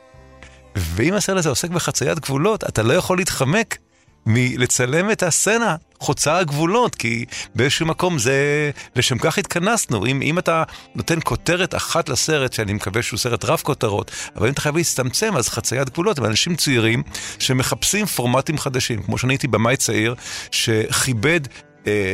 [0.76, 3.78] ואם הסרט הזה עוסק בחציית גבולות, אתה לא יכול להתחמק
[4.26, 7.24] מלצלם את הסצנה חוצה הגבולות, כי
[7.54, 10.06] באיזשהו מקום זה, לשם כך התכנסנו.
[10.06, 10.62] אם, אם אתה
[10.94, 15.36] נותן כותרת אחת לסרט, שאני מקווה שהוא סרט רב כותרות, אבל אם אתה חייב להצטמצם,
[15.36, 17.02] אז חציית גבולות, הם אנשים צעירים
[17.38, 19.02] שמחפשים פורמטים חדשים.
[19.02, 20.14] כמו שאני הייתי במאי צעיר,
[20.50, 21.40] שכיבד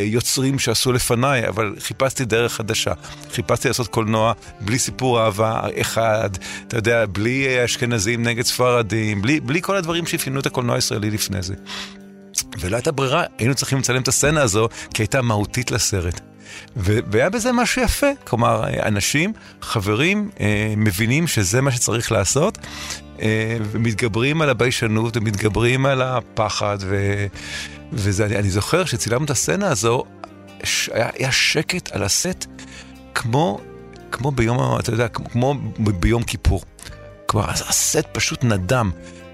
[0.04, 2.92] יוצרים שעשו לפניי, אבל חיפשתי דרך חדשה.
[3.32, 6.30] חיפשתי לעשות קולנוע בלי סיפור אהבה אחד,
[6.68, 11.10] אתה יודע, בלי אה, אשכנזים נגד ספרדים, בלי, בלי כל הדברים שאפיינו את הקולנוע הישראלי
[11.10, 11.54] לפני זה.
[12.60, 16.20] ולא הייתה ברירה, היינו צריכים לצלם את הסצנה הזו, כי הייתה מהותית לסרט.
[16.76, 19.32] והיה בזה משהו יפה, כלומר, אנשים,
[19.62, 22.58] חברים, אה, מבינים שזה מה שצריך לעשות,
[23.22, 27.26] אה, ומתגברים על הביישנות, ומתגברים על הפחד, ו...
[27.94, 30.04] ואני זוכר שצילמנו את הסצנה הזו,
[30.92, 32.46] היה, היה שקט על הסט,
[33.14, 33.60] כמו,
[34.12, 36.62] כמו ביום, אתה יודע, כמו ביום כיפור.
[37.26, 38.90] כלומר, הסט פשוט נדם.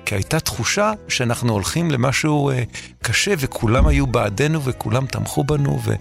[0.06, 2.62] כי הייתה תחושה שאנחנו הולכים למשהו אה,
[3.02, 5.94] קשה, וכולם היו בעדנו, וכולם תמכו בנו, ו,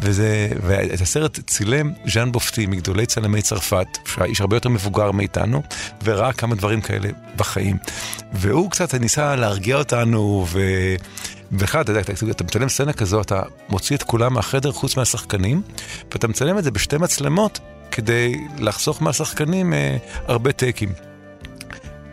[0.00, 5.62] וזה, ואת הסרט צילם ז'אן בופטי, מגדולי צלמי צרפת, שהאיש הרבה יותר מבוגר מאיתנו,
[6.04, 7.76] וראה כמה דברים כאלה בחיים.
[8.32, 10.60] והוא קצת ניסה להרגיע אותנו, ו...
[11.52, 15.62] ואחד, אתה יודע, אתה מצלם סצנה כזו, אתה מוציא את כולם מהחדר חוץ מהשחקנים,
[16.12, 17.58] ואתה מצלם את זה בשתי מצלמות
[17.90, 19.96] כדי לחסוך מהשחקנים אה,
[20.26, 20.92] הרבה טייקים.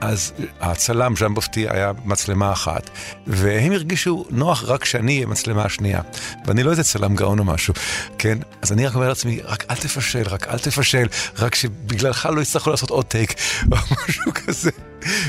[0.01, 2.89] אז הצלם ז'אן בופטי היה מצלמה אחת,
[3.27, 6.01] והם הרגישו נוח רק שאני אהיה מצלמה השנייה.
[6.45, 7.73] ואני לא איזה צלם גאון או משהו,
[8.18, 8.38] כן?
[8.61, 11.07] אז אני רק אומר לעצמי, רק אל תפשל, רק אל תפשל,
[11.38, 13.34] רק שבגללך לא יצטרכו לעשות עוד טייק,
[13.72, 14.72] או משהו כזה.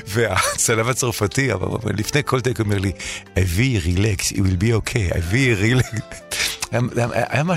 [0.07, 1.51] והצלם הצרפתי,
[1.85, 2.93] לפני כל טייק אומר לי,
[3.39, 5.89] אבי רילקס, it will be okay, אבי רילקס.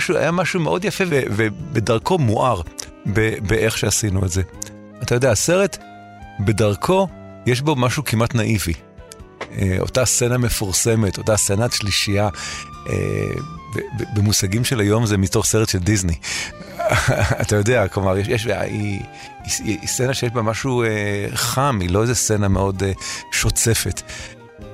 [0.10, 2.62] היה משהו מאוד יפה ובדרכו מואר
[3.42, 4.42] באיך שעשינו את זה.
[5.04, 5.78] אתה יודע, הסרט
[6.40, 7.08] בדרכו
[7.46, 8.74] יש בו משהו כמעט נאיבי.
[9.58, 12.30] אה, אותה סצנה מפורסמת, אותה סצנת שלישייה,
[12.90, 12.94] אה,
[14.14, 16.16] במושגים של היום זה מתוך סרט של דיסני.
[17.42, 19.02] אתה יודע, כלומר, יש, יש, היא,
[19.44, 22.92] היא, היא סצנה שיש בה משהו אה, חם, היא לא איזה סצנה מאוד אה,
[23.32, 24.02] שוצפת.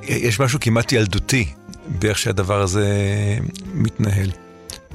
[0.04, 1.46] יש משהו כמעט ילדותי
[1.88, 2.88] באיך שהדבר הזה
[3.74, 4.32] מתנהל.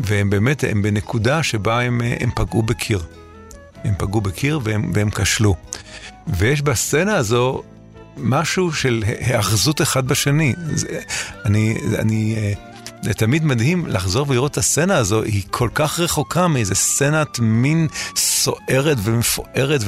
[0.01, 3.03] והם באמת, הם בנקודה שבה הם, הם פגעו בקיר.
[3.85, 5.57] הם פגעו בקיר והם, והם כשלו.
[6.27, 7.62] ויש בסצנה הזו
[8.16, 10.55] משהו של היאחזות אחד בשני.
[10.74, 11.01] זה,
[11.44, 12.72] אני, אני, אה,
[13.02, 17.88] זה תמיד מדהים לחזור ולראות את הסצנה הזו, היא כל כך רחוקה מאיזה סצנת מין
[18.16, 19.80] סוערת ומפוארת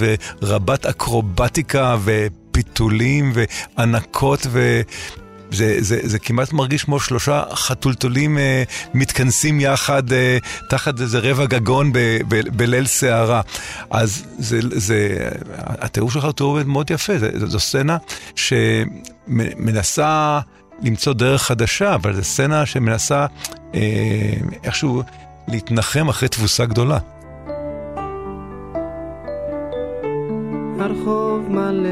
[0.42, 4.80] ורבת אקרובטיקה ופיתולים וענקות ו...
[5.50, 8.62] זה, זה, זה כמעט מרגיש כמו שלושה חתולתולים אה,
[8.94, 10.38] מתכנסים יחד אה,
[10.70, 13.40] תחת איזה רבע גגון ב, ב, בליל סערה.
[13.90, 15.28] אז זה, זה,
[15.58, 17.12] התיאור שלך הוא תיאור מאוד יפה,
[17.46, 17.96] זו סצנה
[19.26, 20.40] שמנסה
[20.82, 23.26] למצוא דרך חדשה, אבל זו סצנה שמנסה
[23.74, 23.80] אה,
[24.64, 25.02] איכשהו
[25.48, 26.98] להתנחם אחרי תבוסה גדולה.
[30.78, 31.90] הרחוב מלא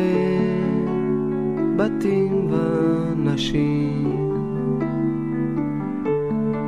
[1.76, 4.18] בתים ואנשים,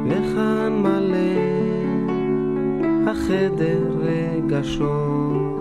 [0.09, 1.55] וכאן מלא
[3.11, 5.55] החדר רגשות.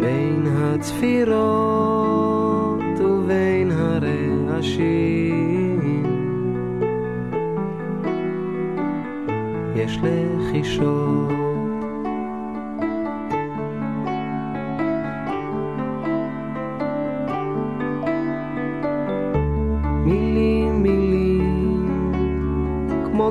[0.00, 2.31] בין הצפירות
[4.62, 6.04] הרעשים
[9.76, 11.42] יש לחישות.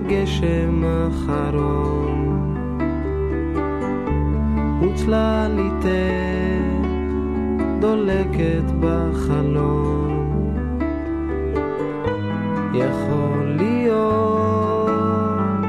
[0.07, 2.55] גשם אחרון.
[4.81, 5.85] וצללית
[7.79, 10.20] דולקת בחלון
[12.73, 14.89] יכול להיות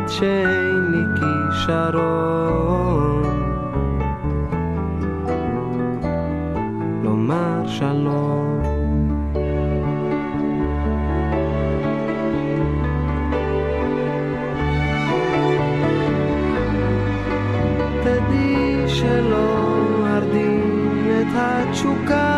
[0.09, 2.33] שאין לי כישרון.
[7.03, 8.63] לומר שלום.
[21.35, 22.33] התשוקה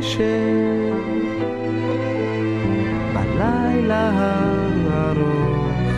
[0.00, 0.94] ואשב
[3.14, 5.90] בלילה הארוך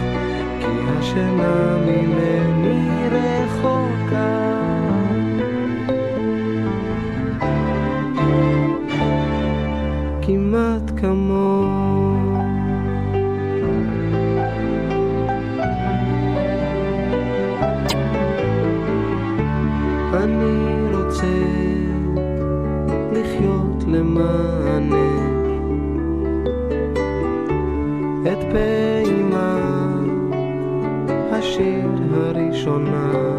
[0.60, 3.41] כי השינה ממני רחוקה
[32.66, 33.31] הראשונה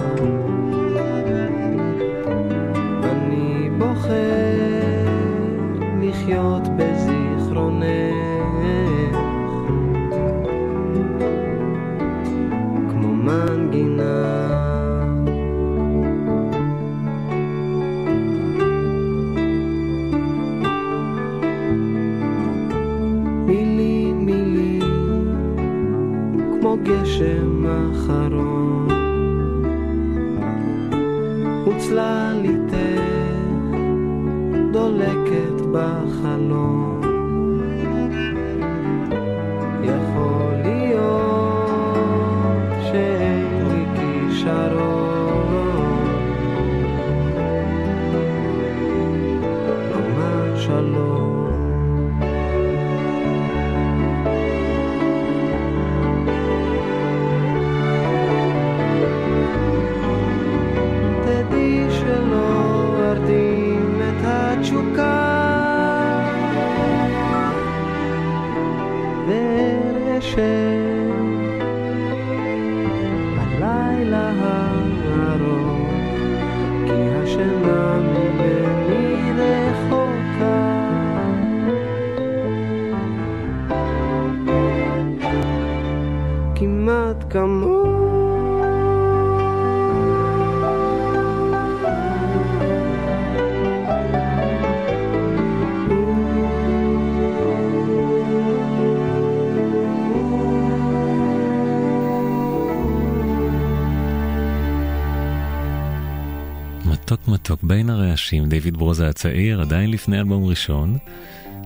[107.44, 110.98] מתוק בין הרעשים, דיוויד ברוזה הצעיר, עדיין לפני אלבום ראשון.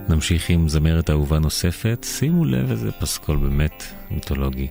[0.10, 4.68] נמשיך עם זמרת אהובה נוספת, שימו לב איזה פסקול באמת מיתולוגי.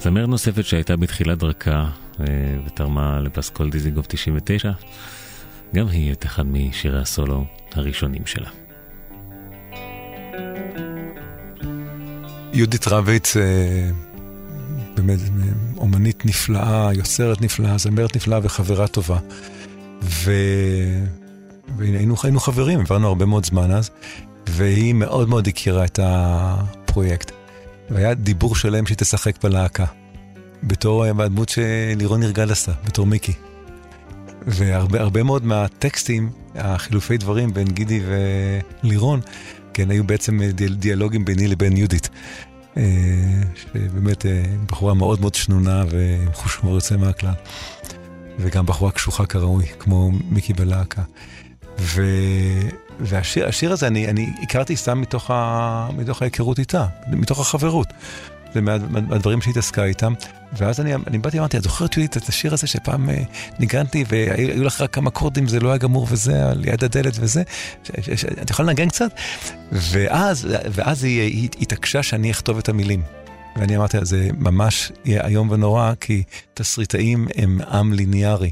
[0.00, 2.24] זמרת נוספת שהייתה בתחילת דרכה אה,
[2.66, 4.72] ותרמה לפסקול דיזיגוף 99,
[5.74, 7.44] גם היא את אחד משירי הסולו
[7.74, 8.48] הראשונים שלה.
[12.52, 13.90] יהודית רביץ, אה,
[14.96, 15.44] באמת אה,
[15.76, 19.18] אומנית נפלאה, יוצרת נפלאה, זמרת נפלאה וחברה טובה.
[20.24, 20.32] ו...
[21.76, 23.90] והיינו היינו חברים, עברנו הרבה מאוד זמן אז,
[24.48, 27.32] והיא מאוד מאוד הכירה את הפרויקט.
[27.90, 29.84] והיה דיבור שלם שהיא תשחק בלהקה,
[30.62, 33.32] בתור הדמות שלירון ירגל עשה, בתור מיקי.
[34.46, 38.00] והרבה הרבה מאוד מהטקסטים, החילופי דברים בין גידי
[38.84, 39.20] ולירון,
[39.74, 42.08] כן, היו בעצם דיאל, דיאלוגים ביני לבין יהודית.
[42.76, 42.82] אה,
[43.54, 47.32] שבאמת אה, בחורה מאוד מאוד שנונה וחוש יוצא מהכלל.
[48.38, 51.02] וגם בחורה קשוחה כראוי, כמו מיקי בלהקה.
[51.78, 52.02] ו...
[53.00, 55.88] והשיר השיר הזה, אני, אני הכרתי סתם מתוך, ה...
[55.96, 57.86] מתוך ההיכרות איתה, מתוך החברות.
[58.54, 60.12] זה מה- מהדברים שהיא התעסקה איתם.
[60.56, 63.22] ואז אני, אני באתי ואמרתי, את זוכרת יהודית את השיר הזה שפעם אה,
[63.58, 67.42] ניגנתי והיו לך רק כמה קורדים, זה לא היה גמור וזה, על יד הדלת וזה,
[67.84, 69.10] ש- ש- ש- את יכולה לנגן קצת?
[69.72, 73.02] ואז, ואז היא, היא התעקשה שאני אכתוב את המילים.
[73.58, 76.22] ואני אמרתי לה, זה ממש יהיה איום ונורא, כי
[76.54, 78.50] תסריטאים הם עם ליניארי,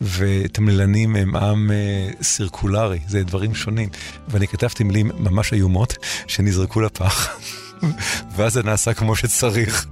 [0.00, 3.88] ותמללנים הם עם אה, סירקולרי, זה דברים שונים.
[4.28, 5.96] ואני כתבתי מילים ממש איומות,
[6.26, 7.38] שנזרקו לפח,
[8.36, 9.86] ואז זה נעשה כמו שצריך.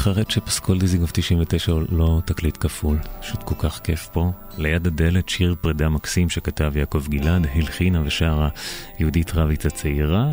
[0.00, 2.98] להתחרט שפסקול דיזינגוף 99 לא תקליט כפול.
[3.20, 4.30] פשוט כל כך כיף פה.
[4.58, 8.48] ליד הדלת שיר פרידה מקסים שכתב יעקב גלעד, הלחינה ושרה
[8.98, 10.28] יהודית רביץ הצעירה.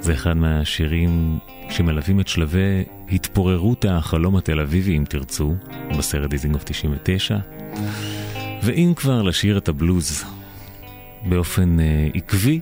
[0.00, 1.38] זה אחד מהשירים
[1.70, 5.54] שמלווים את שלבי התפוררות החלום התל אביבי, אם תרצו,
[5.98, 7.38] בסרט דיזינגוף 99.
[8.62, 10.24] ואם כבר לשיר את הבלוז
[11.28, 12.60] באופן uh, עקבי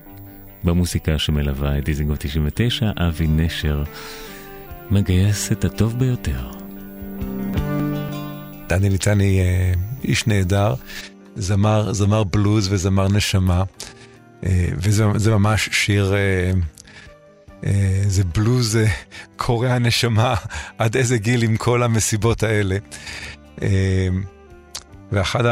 [0.64, 3.82] במוסיקה שמלווה את דיזינגוף 99, אבי נשר
[4.90, 6.50] מגייס את הטוב ביותר.
[8.68, 9.72] דני ליטני אה,
[10.04, 10.74] איש נהדר,
[11.36, 13.62] זמר, זמר בלוז וזמר נשמה,
[14.46, 16.52] אה, וזה ממש שיר, אה,
[18.06, 18.78] זה בלוז
[19.36, 20.34] קורע נשמה
[20.78, 22.76] עד איזה גיל עם כל המסיבות האלה.
[25.12, 25.46] ואחד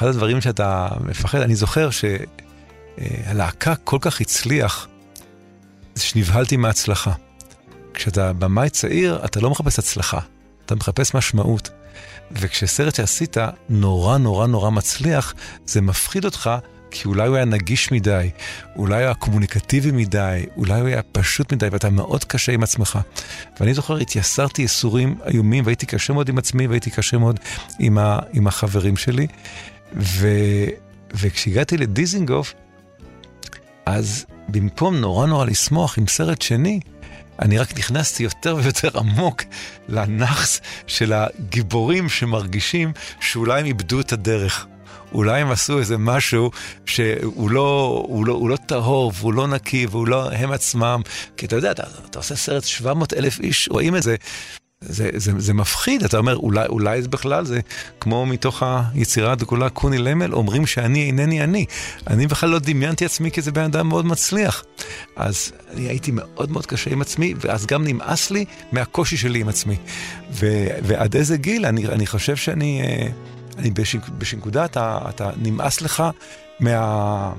[0.00, 4.88] הדברים שאתה מפחד, אני זוכר שהלהקה כל כך הצליח,
[5.94, 7.12] זה שנבהלתי מההצלחה.
[8.00, 10.18] כשאתה במאי צעיר, אתה לא מחפש הצלחה,
[10.66, 11.70] אתה מחפש משמעות.
[12.32, 13.36] וכשסרט שעשית
[13.68, 15.34] נורא נורא נורא מצליח,
[15.66, 16.50] זה מפחיד אותך,
[16.90, 18.30] כי אולי הוא היה נגיש מדי,
[18.76, 22.98] אולי הוא היה קומוניקטיבי מדי, אולי הוא היה פשוט מדי, ואתה מאוד קשה עם עצמך.
[23.60, 27.40] ואני זוכר, התייסרתי ייסורים איומים, והייתי קשה מאוד עם עצמי, והייתי קשה מאוד
[27.78, 29.26] עם, ה, עם החברים שלי.
[29.96, 30.28] ו,
[31.14, 32.54] וכשהגעתי לדיזינגוף,
[33.86, 36.80] אז במקום נורא נורא לשמוח עם סרט שני,
[37.40, 39.42] אני רק נכנסתי יותר ויותר עמוק
[39.88, 44.66] לנאחס של הגיבורים שמרגישים שאולי הם איבדו את הדרך.
[45.12, 46.50] אולי הם עשו איזה משהו
[46.86, 51.00] שהוא לא, הוא לא, הוא לא טהור והוא לא נקי והוא לא הם עצמם.
[51.36, 54.16] כי אתה יודע, אתה, אתה עושה סרט 700 אלף איש רואים את זה,
[54.84, 57.60] זה, זה, זה מפחיד, אתה אומר, אולי, אולי זה בכלל זה
[58.00, 58.62] כמו מתוך
[58.94, 61.64] היצירה הגדולה קוני למל, אומרים שאני אינני אני.
[62.06, 64.64] אני בכלל לא דמיינתי עצמי כאיזה בן אדם מאוד מצליח.
[65.16, 69.48] אז אני הייתי מאוד מאוד קשה עם עצמי, ואז גם נמאס לי מהקושי שלי עם
[69.48, 69.76] עצמי.
[70.32, 73.08] ו, ועד איזה גיל, אני, אני חושב שאני אה,
[73.58, 76.02] אני בשנק, בשנקודה, אתה, אתה נמאס לך
[76.60, 77.32] מה...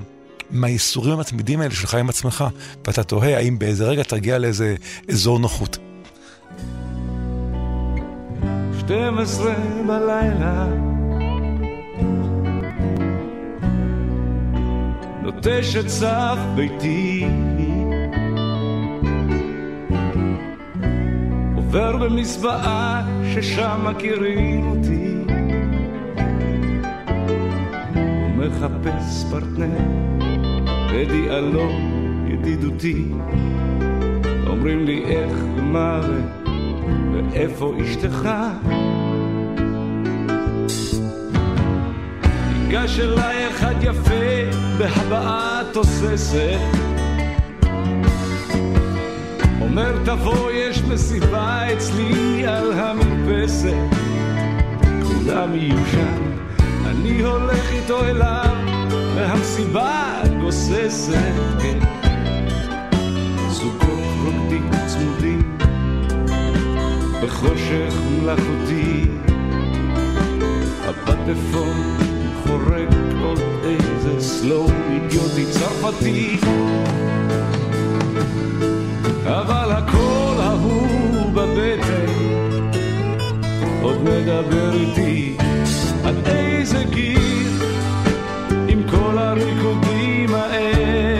[0.50, 2.44] מהייסורים המתמידים האלה שלך עם עצמך,
[2.86, 4.74] ואתה תוהה האם באיזה רגע תגיע לאיזה
[5.08, 5.78] אזור נוחות.
[8.86, 9.54] 12
[9.86, 10.66] בלילה.
[15.22, 17.26] נוטש את סף ביתי.
[21.56, 23.02] עובר במסבעה
[23.34, 25.14] ששם מכירים אותי.
[28.36, 29.78] ומחפש פרטנר
[30.92, 31.72] בדיאלוג
[32.26, 33.04] ידידותי.
[34.46, 36.00] אומרים לי איך ומה
[37.12, 38.28] ואיפה אשתך?
[42.72, 46.58] ניגש אליי אחד יפה בהבעה תוססת
[49.60, 53.74] אומר תבוא יש מסיבה אצלי על המרפסת
[55.02, 56.22] כולם יהיו שם
[56.86, 58.56] אני הולך איתו אליו
[59.16, 61.32] והמסיבה גוססת
[61.62, 61.78] כן.
[63.48, 64.01] זוגות
[67.22, 69.04] בחושך מלאכותי.
[70.84, 71.96] הפטפון
[72.42, 72.88] חורק
[73.24, 76.36] עוד איזה סלואו אידיוטי צרפתי.
[79.24, 82.12] אבל הקול ההוא בבטן
[83.82, 85.36] עוד מדבר איתי.
[86.04, 87.48] עד איזה גיל
[88.68, 91.11] עם כל הריקודים האלה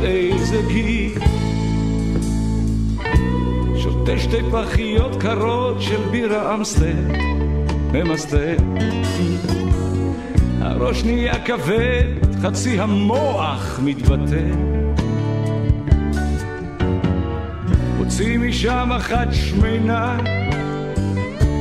[0.00, 1.18] ועד איזה גיל.
[3.76, 6.94] שותה שתי פחיות קרות של בירה אמסטר
[7.92, 8.56] ממסטר.
[10.60, 12.04] הראש נהיה כבד,
[12.42, 14.44] חצי המוח מתבטא.
[17.98, 20.18] הוציא משם אחת שמנה,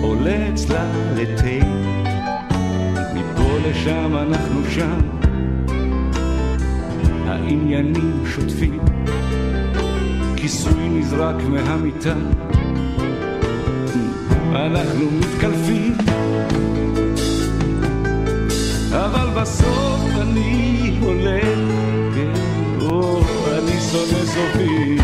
[0.02, 1.66] עולה אצלה לתה.
[3.16, 5.19] מפה לשם אנחנו שם,
[7.50, 8.80] העניינים שוטפים.
[10.36, 12.14] כיסוי נזרק מהמיטה.
[14.52, 15.94] אנחנו מתקלפים.
[18.92, 21.60] אבל בסוף אני הולך,
[22.16, 22.34] כן,
[22.82, 23.22] או,
[23.58, 24.98] אני שונא סופי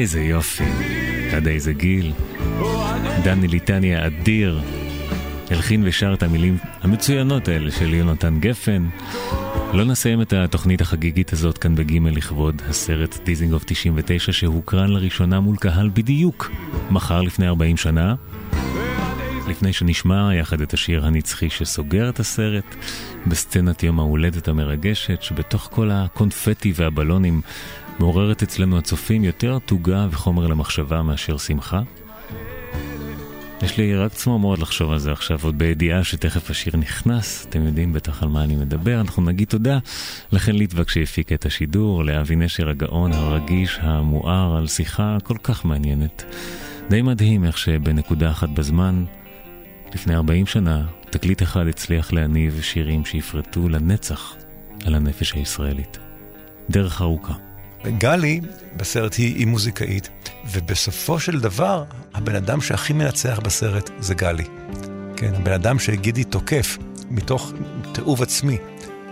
[0.00, 0.64] איזה יופי.
[1.32, 2.12] עד איזה גיל.
[3.24, 4.60] דני ליטני האדיר
[5.50, 8.88] הלחין ושר את המילים המצוינות האלה של יונתן גפן.
[9.72, 15.56] לא נסיים את התוכנית החגיגית הזאת כאן בגימל לכבוד הסרט דיזינגוף 99 שהוקרן לראשונה מול
[15.56, 16.50] קהל בדיוק
[16.90, 18.14] מחר לפני 40 שנה.
[19.50, 22.74] לפני שנשמע יחד את השיר הנצחי שסוגר את הסרט
[23.26, 27.40] בסצנת יום ההולדת המרגשת שבתוך כל הקונפטי והבלונים
[28.00, 31.82] מעוררת אצלנו הצופים יותר תוגה וחומר למחשבה מאשר שמחה.
[33.62, 37.92] יש לי רק צמרמורת לחשוב על זה עכשיו, עוד בידיעה שתכף השיר נכנס, אתם יודעים
[37.92, 39.00] בטח על מה אני מדבר.
[39.00, 39.78] אנחנו נגיד תודה
[40.32, 46.24] לכן ליטבק שהפיקה את השידור, לאבי נשר הגאון, הרגיש, המואר, על שיחה כל כך מעניינת.
[46.90, 49.04] די מדהים איך שבנקודה אחת בזמן,
[49.94, 54.34] לפני 40 שנה, תקליט אחד הצליח להניב שירים שיפרטו לנצח
[54.86, 55.98] על הנפש הישראלית.
[56.70, 57.49] דרך ארוכה.
[57.86, 58.40] גלי
[58.76, 60.08] בסרט היא, היא מוזיקאית,
[60.50, 61.84] ובסופו של דבר,
[62.14, 64.44] הבן אדם שהכי מנצח בסרט זה גלי.
[65.16, 66.78] כן, הבן אדם שגידי תוקף
[67.10, 67.52] מתוך
[67.92, 68.58] תיעוב עצמי,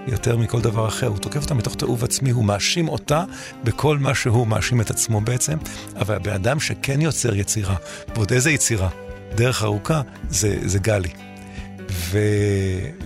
[0.06, 1.06] יותר מכל דבר אחר.
[1.06, 3.24] הוא תוקף אותה מתוך תיעוב עצמי, הוא מאשים אותה
[3.64, 5.58] בכל מה שהוא מאשים את עצמו בעצם,
[5.96, 7.76] אבל הבן אדם שכן יוצר יצירה,
[8.14, 8.88] ועוד איזה יצירה,
[9.34, 11.27] דרך ארוכה, זה, זה גלי.
[11.90, 12.18] ו...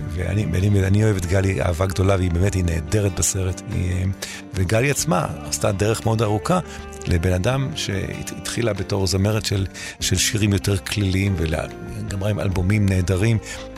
[0.09, 3.61] ואני אני, אני אוהב את גלי אהבה גדולה, והיא באמת, היא נהדרת בסרט.
[3.73, 4.05] היא...
[4.53, 6.59] וגלי עצמה עשתה דרך מאוד ארוכה
[7.07, 9.65] לבן אדם שהתחילה בתור זמרת של,
[9.99, 13.37] של שירים יותר כליליים, וגמרה עם אלבומים נהדרים,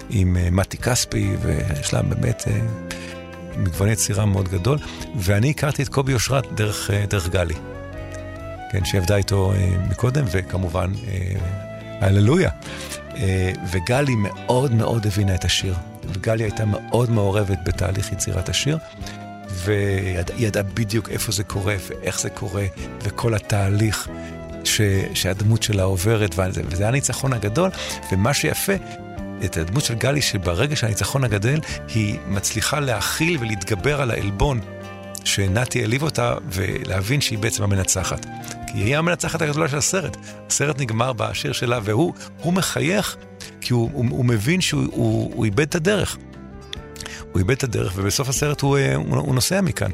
[0.10, 2.44] עם מתי כספי, ויש לה באמת
[3.58, 4.78] מגוון יצירה מאוד גדול.
[5.16, 7.56] ואני הכרתי את קובי אושרת דרך, דרך גלי.
[8.72, 9.54] כן, שעבדה איתו
[9.90, 10.92] מקודם, וכמובן,
[12.02, 12.50] הללויה.
[13.72, 15.76] וגלי מאוד מאוד הבינה את השיר,
[16.14, 18.78] וגלי הייתה מאוד מעורבת בתהליך יצירת השיר,
[19.50, 22.66] והיא ידעה בדיוק איפה זה קורה ואיך זה קורה,
[23.04, 24.08] וכל התהליך
[24.64, 24.82] ש,
[25.14, 27.70] שהדמות שלה עוברת, וזה, וזה היה הניצחון הגדול,
[28.12, 28.74] ומה שיפה,
[29.46, 31.60] את הדמות של גלי, שברגע שהניצחון הגדל,
[31.96, 34.60] היא מצליחה להכיל ולהתגבר על העלבון
[35.24, 38.26] שנתי העליב אותה, ולהבין שהיא בעצם המנצחת.
[38.76, 40.18] היא המנצחת הגדולה של הסרט.
[40.48, 42.14] הסרט נגמר בשיר שלה, והוא
[42.54, 43.16] מחייך,
[43.62, 46.18] כי הוא, הוא, הוא מבין שהוא הוא, הוא איבד את הדרך.
[47.32, 49.92] הוא איבד את הדרך, ובסוף הסרט הוא, הוא, הוא נוסע מכאן.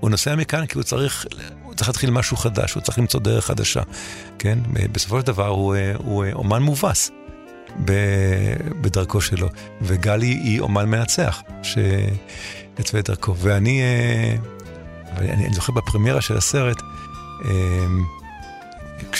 [0.00, 1.26] הוא נוסע מכאן כי הוא צריך,
[1.62, 3.82] הוא צריך להתחיל משהו חדש, הוא צריך למצוא דרך חדשה.
[4.38, 4.58] כן?
[4.92, 7.10] בסופו של דבר הוא, הוא אומן מובס.
[8.80, 9.48] בדרכו שלו,
[9.82, 13.36] וגלי היא אומן מנצח, שהתווה את דרכו.
[13.36, 13.82] ואני,
[15.16, 16.82] ואני אני זוכר בפרמיירה של הסרט,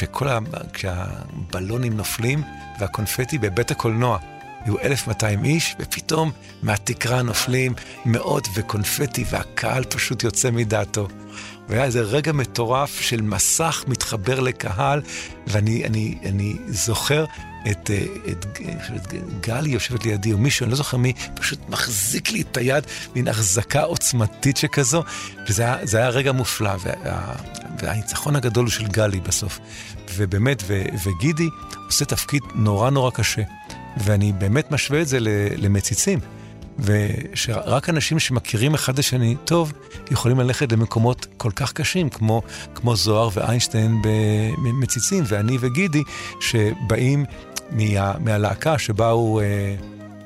[0.02, 0.38] כשכל ה...
[0.72, 2.42] כשהבלונים נופלים
[2.78, 4.18] והקונפטי בבית הקולנוע
[4.64, 6.30] היו 1,200 איש, ופתאום
[6.62, 7.74] מהתקרה נופלים
[8.04, 11.08] מאות וקונפטי, והקהל פשוט יוצא מדעתו.
[11.68, 15.02] והיה איזה רגע מטורף של מסך מתחבר לקהל,
[15.46, 17.24] ואני אני, אני זוכר
[17.70, 18.46] את, אה, את,
[18.94, 22.84] את גלי יושבת לידי, או מישהו, אני לא זוכר מי, פשוט מחזיק לי את היד,
[23.14, 25.04] מין החזקה עוצמתית שכזו,
[25.48, 27.34] וזה היה, היה רגע מופלא, וה,
[27.78, 29.58] והניצחון הגדול הוא של גלי בסוף.
[30.14, 31.48] ובאמת, ו, וגידי
[31.86, 33.42] עושה תפקיד נורא נורא קשה,
[33.96, 35.18] ואני באמת משווה את זה
[35.56, 36.18] למציצים.
[36.78, 39.72] ושרק אנשים שמכירים אחד את השני טוב,
[40.10, 42.42] יכולים ללכת למקומות כל כך קשים, כמו,
[42.74, 44.02] כמו זוהר ואיינשטיין
[44.64, 46.02] במציצים, ואני וגידי,
[46.40, 47.24] שבאים
[47.72, 49.74] מה, מהלהקה שבה הוא, אה,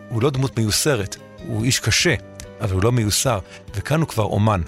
[0.09, 1.17] הוא לא דמות מיוסרת,
[1.47, 2.15] הוא איש קשה,
[2.61, 3.39] אבל הוא לא מיוסר,
[3.75, 4.61] וכאן הוא כבר אומן.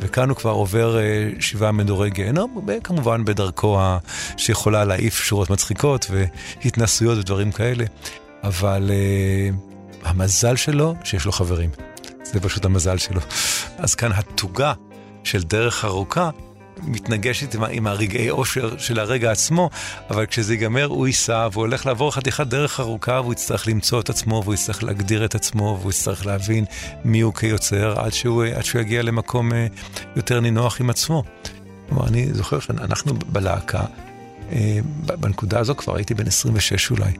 [0.00, 3.98] וכאן הוא כבר עובר אה, שבעה מדורי גיהנום, כמובן בדרכו ה...
[4.36, 7.84] שיכולה להעיף שורות מצחיקות והתנסויות ודברים כאלה,
[8.42, 9.50] אבל אה,
[10.10, 11.70] המזל שלו שיש לו חברים.
[12.24, 13.20] זה פשוט המזל שלו.
[13.78, 14.72] אז כאן התוגה
[15.24, 16.30] של דרך ארוכה
[16.82, 19.70] מתנגשת עם, עם הרגעי אושר של הרגע עצמו,
[20.10, 24.10] אבל כשזה ייגמר הוא ייסע והוא הולך לעבור חתיכת דרך ארוכה והוא יצטרך למצוא את
[24.10, 26.64] עצמו והוא יצטרך להגדיר את עצמו והוא יצטרך להבין
[27.04, 29.66] מי הוא כיוצר עד שהוא, עד שהוא יגיע למקום אה,
[30.16, 31.24] יותר נינוח עם עצמו.
[31.88, 33.84] כלומר, אני זוכר שאנחנו בלהקה,
[34.52, 37.12] אה, בנקודה הזו כבר הייתי בן 26 אולי.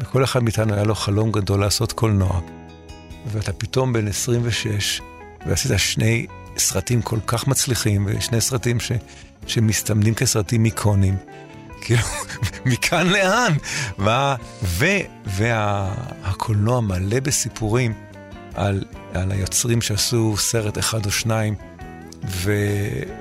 [0.00, 2.40] וכל אחד מאיתנו היה לו חלום גדול לעשות קולנוע.
[3.32, 5.00] ואתה פתאום בן 26,
[5.46, 6.26] ועשית שני
[6.58, 8.92] סרטים כל כך מצליחים, ושני סרטים ש,
[9.46, 11.16] שמסתמנים כסרטים איקונים.
[11.80, 12.02] כאילו,
[12.66, 13.52] מכאן לאן?
[13.98, 14.86] וה, ו,
[15.26, 17.94] והקולנוע מלא בסיפורים
[18.54, 21.54] על, על היוצרים שעשו סרט אחד או שניים,
[22.24, 22.52] ו,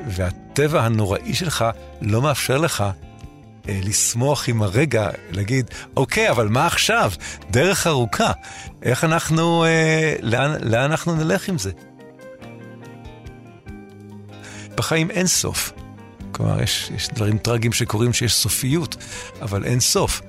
[0.08, 1.66] והטבע הנוראי שלך
[2.02, 2.84] לא מאפשר לך
[3.70, 7.12] אה, לשמוח עם הרגע, להגיד, אוקיי, אבל מה עכשיו?
[7.52, 8.32] דרך ארוכה.
[8.84, 11.72] איך אנחנו, אה, לאן, לאן אנחנו נלך עם זה?
[14.78, 15.72] בחיים אין סוף.
[16.32, 18.96] כלומר, יש, יש דברים טרגיים שקורים שיש סופיות,
[19.42, 20.22] אבל אין סוף.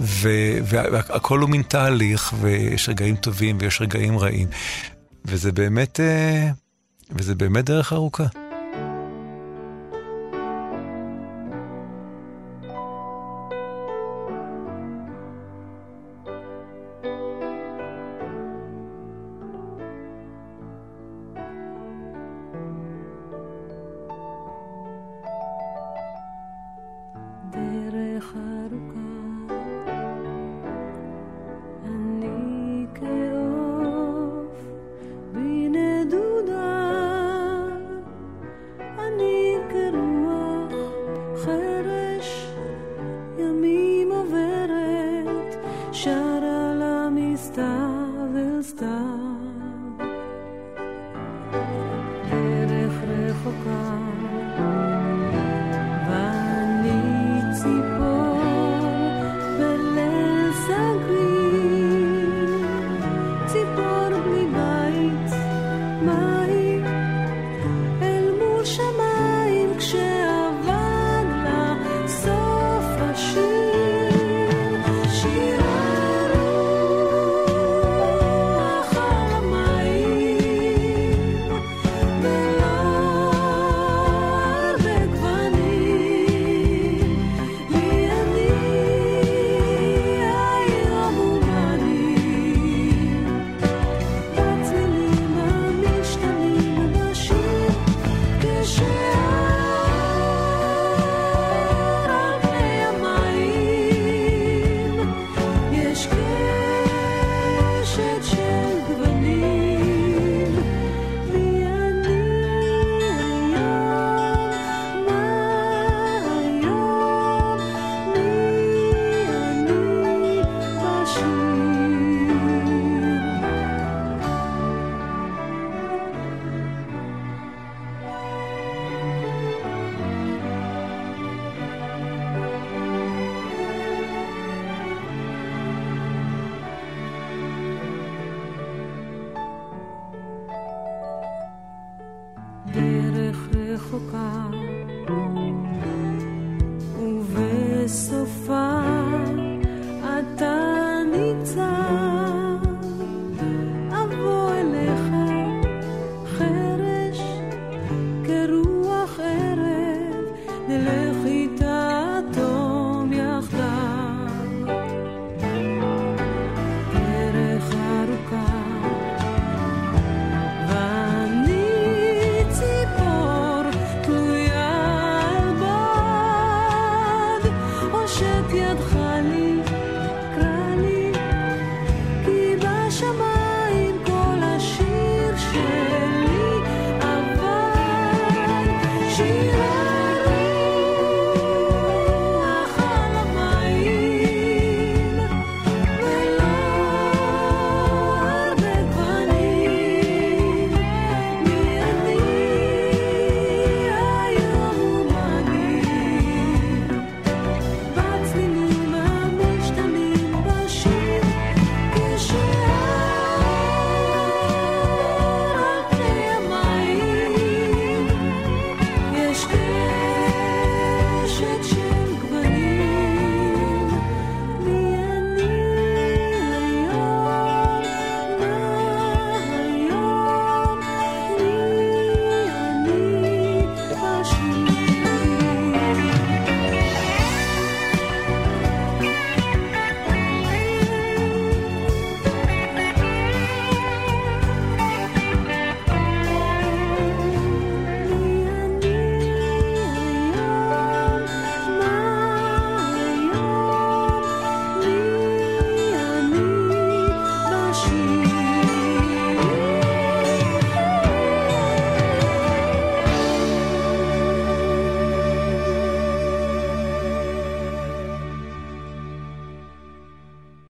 [0.00, 4.48] והכל הוא מין תהליך, ויש רגעים טובים ויש רגעים רעים.
[5.24, 6.50] וזה באמת, אה,
[7.10, 8.24] וזה באמת דרך ארוכה.